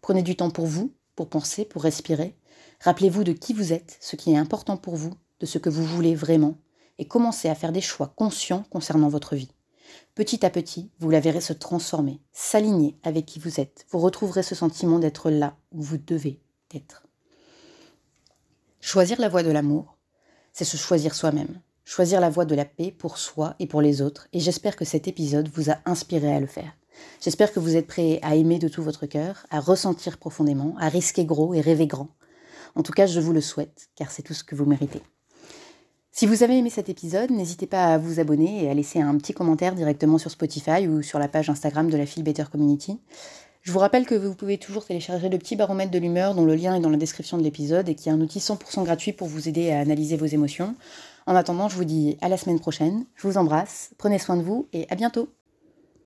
Prenez 0.00 0.22
du 0.22 0.36
temps 0.36 0.48
pour 0.48 0.64
vous, 0.64 0.94
pour 1.16 1.28
penser, 1.28 1.66
pour 1.66 1.82
respirer. 1.82 2.34
Rappelez-vous 2.80 3.24
de 3.24 3.32
qui 3.32 3.52
vous 3.52 3.74
êtes, 3.74 3.98
ce 4.00 4.16
qui 4.16 4.32
est 4.32 4.38
important 4.38 4.78
pour 4.78 4.96
vous, 4.96 5.12
de 5.40 5.44
ce 5.44 5.58
que 5.58 5.68
vous 5.68 5.84
voulez 5.84 6.14
vraiment, 6.14 6.56
et 6.96 7.06
commencez 7.06 7.50
à 7.50 7.54
faire 7.54 7.72
des 7.72 7.82
choix 7.82 8.14
conscients 8.16 8.64
concernant 8.70 9.10
votre 9.10 9.36
vie. 9.36 9.52
Petit 10.14 10.46
à 10.46 10.48
petit, 10.48 10.92
vous 10.98 11.10
la 11.10 11.20
verrez 11.20 11.42
se 11.42 11.52
transformer, 11.52 12.22
s'aligner 12.32 12.98
avec 13.02 13.26
qui 13.26 13.38
vous 13.38 13.60
êtes. 13.60 13.84
Vous 13.90 13.98
retrouverez 13.98 14.42
ce 14.42 14.54
sentiment 14.54 14.98
d'être 14.98 15.28
là 15.30 15.58
où 15.72 15.82
vous 15.82 15.98
devez 15.98 16.40
être. 16.74 17.05
Choisir 18.80 19.20
la 19.20 19.28
voie 19.28 19.42
de 19.42 19.50
l'amour, 19.50 19.96
c'est 20.52 20.64
se 20.64 20.76
choisir 20.76 21.14
soi-même. 21.14 21.60
Choisir 21.84 22.20
la 22.20 22.30
voie 22.30 22.44
de 22.44 22.54
la 22.54 22.64
paix 22.64 22.90
pour 22.90 23.18
soi 23.18 23.54
et 23.58 23.66
pour 23.66 23.80
les 23.80 24.02
autres. 24.02 24.28
Et 24.32 24.40
j'espère 24.40 24.76
que 24.76 24.84
cet 24.84 25.08
épisode 25.08 25.48
vous 25.54 25.70
a 25.70 25.78
inspiré 25.84 26.34
à 26.34 26.40
le 26.40 26.46
faire. 26.46 26.76
J'espère 27.20 27.52
que 27.52 27.60
vous 27.60 27.76
êtes 27.76 27.86
prêts 27.86 28.18
à 28.22 28.34
aimer 28.36 28.58
de 28.58 28.68
tout 28.68 28.82
votre 28.82 29.06
cœur, 29.06 29.46
à 29.50 29.60
ressentir 29.60 30.18
profondément, 30.18 30.74
à 30.78 30.88
risquer 30.88 31.24
gros 31.24 31.54
et 31.54 31.60
rêver 31.60 31.86
grand. 31.86 32.08
En 32.74 32.82
tout 32.82 32.92
cas, 32.92 33.06
je 33.06 33.20
vous 33.20 33.32
le 33.32 33.40
souhaite, 33.40 33.88
car 33.96 34.10
c'est 34.10 34.22
tout 34.22 34.34
ce 34.34 34.44
que 34.44 34.54
vous 34.54 34.66
méritez. 34.66 35.02
Si 36.12 36.26
vous 36.26 36.42
avez 36.42 36.56
aimé 36.56 36.70
cet 36.70 36.88
épisode, 36.88 37.30
n'hésitez 37.30 37.66
pas 37.66 37.84
à 37.84 37.98
vous 37.98 38.20
abonner 38.20 38.64
et 38.64 38.70
à 38.70 38.74
laisser 38.74 39.00
un 39.00 39.16
petit 39.18 39.34
commentaire 39.34 39.74
directement 39.74 40.18
sur 40.18 40.30
Spotify 40.30 40.88
ou 40.88 41.02
sur 41.02 41.18
la 41.18 41.28
page 41.28 41.50
Instagram 41.50 41.90
de 41.90 41.96
la 41.96 42.06
Feel 42.06 42.24
Better 42.24 42.44
Community. 42.50 42.98
Je 43.66 43.72
vous 43.72 43.80
rappelle 43.80 44.06
que 44.06 44.14
vous 44.14 44.36
pouvez 44.36 44.58
toujours 44.58 44.84
télécharger 44.84 45.28
le 45.28 45.38
petit 45.38 45.56
baromètre 45.56 45.90
de 45.90 45.98
l'humeur 45.98 46.36
dont 46.36 46.44
le 46.44 46.54
lien 46.54 46.76
est 46.76 46.80
dans 46.80 46.88
la 46.88 46.96
description 46.96 47.36
de 47.36 47.42
l'épisode 47.42 47.88
et 47.88 47.96
qui 47.96 48.08
est 48.08 48.12
un 48.12 48.20
outil 48.20 48.38
100% 48.38 48.84
gratuit 48.84 49.12
pour 49.12 49.26
vous 49.26 49.48
aider 49.48 49.72
à 49.72 49.80
analyser 49.80 50.16
vos 50.16 50.24
émotions. 50.24 50.76
En 51.26 51.34
attendant, 51.34 51.68
je 51.68 51.74
vous 51.74 51.84
dis 51.84 52.16
à 52.20 52.28
la 52.28 52.36
semaine 52.36 52.60
prochaine. 52.60 53.06
Je 53.16 53.26
vous 53.26 53.38
embrasse, 53.38 53.90
prenez 53.98 54.20
soin 54.20 54.36
de 54.36 54.42
vous 54.42 54.68
et 54.72 54.86
à 54.88 54.94
bientôt. 54.94 55.28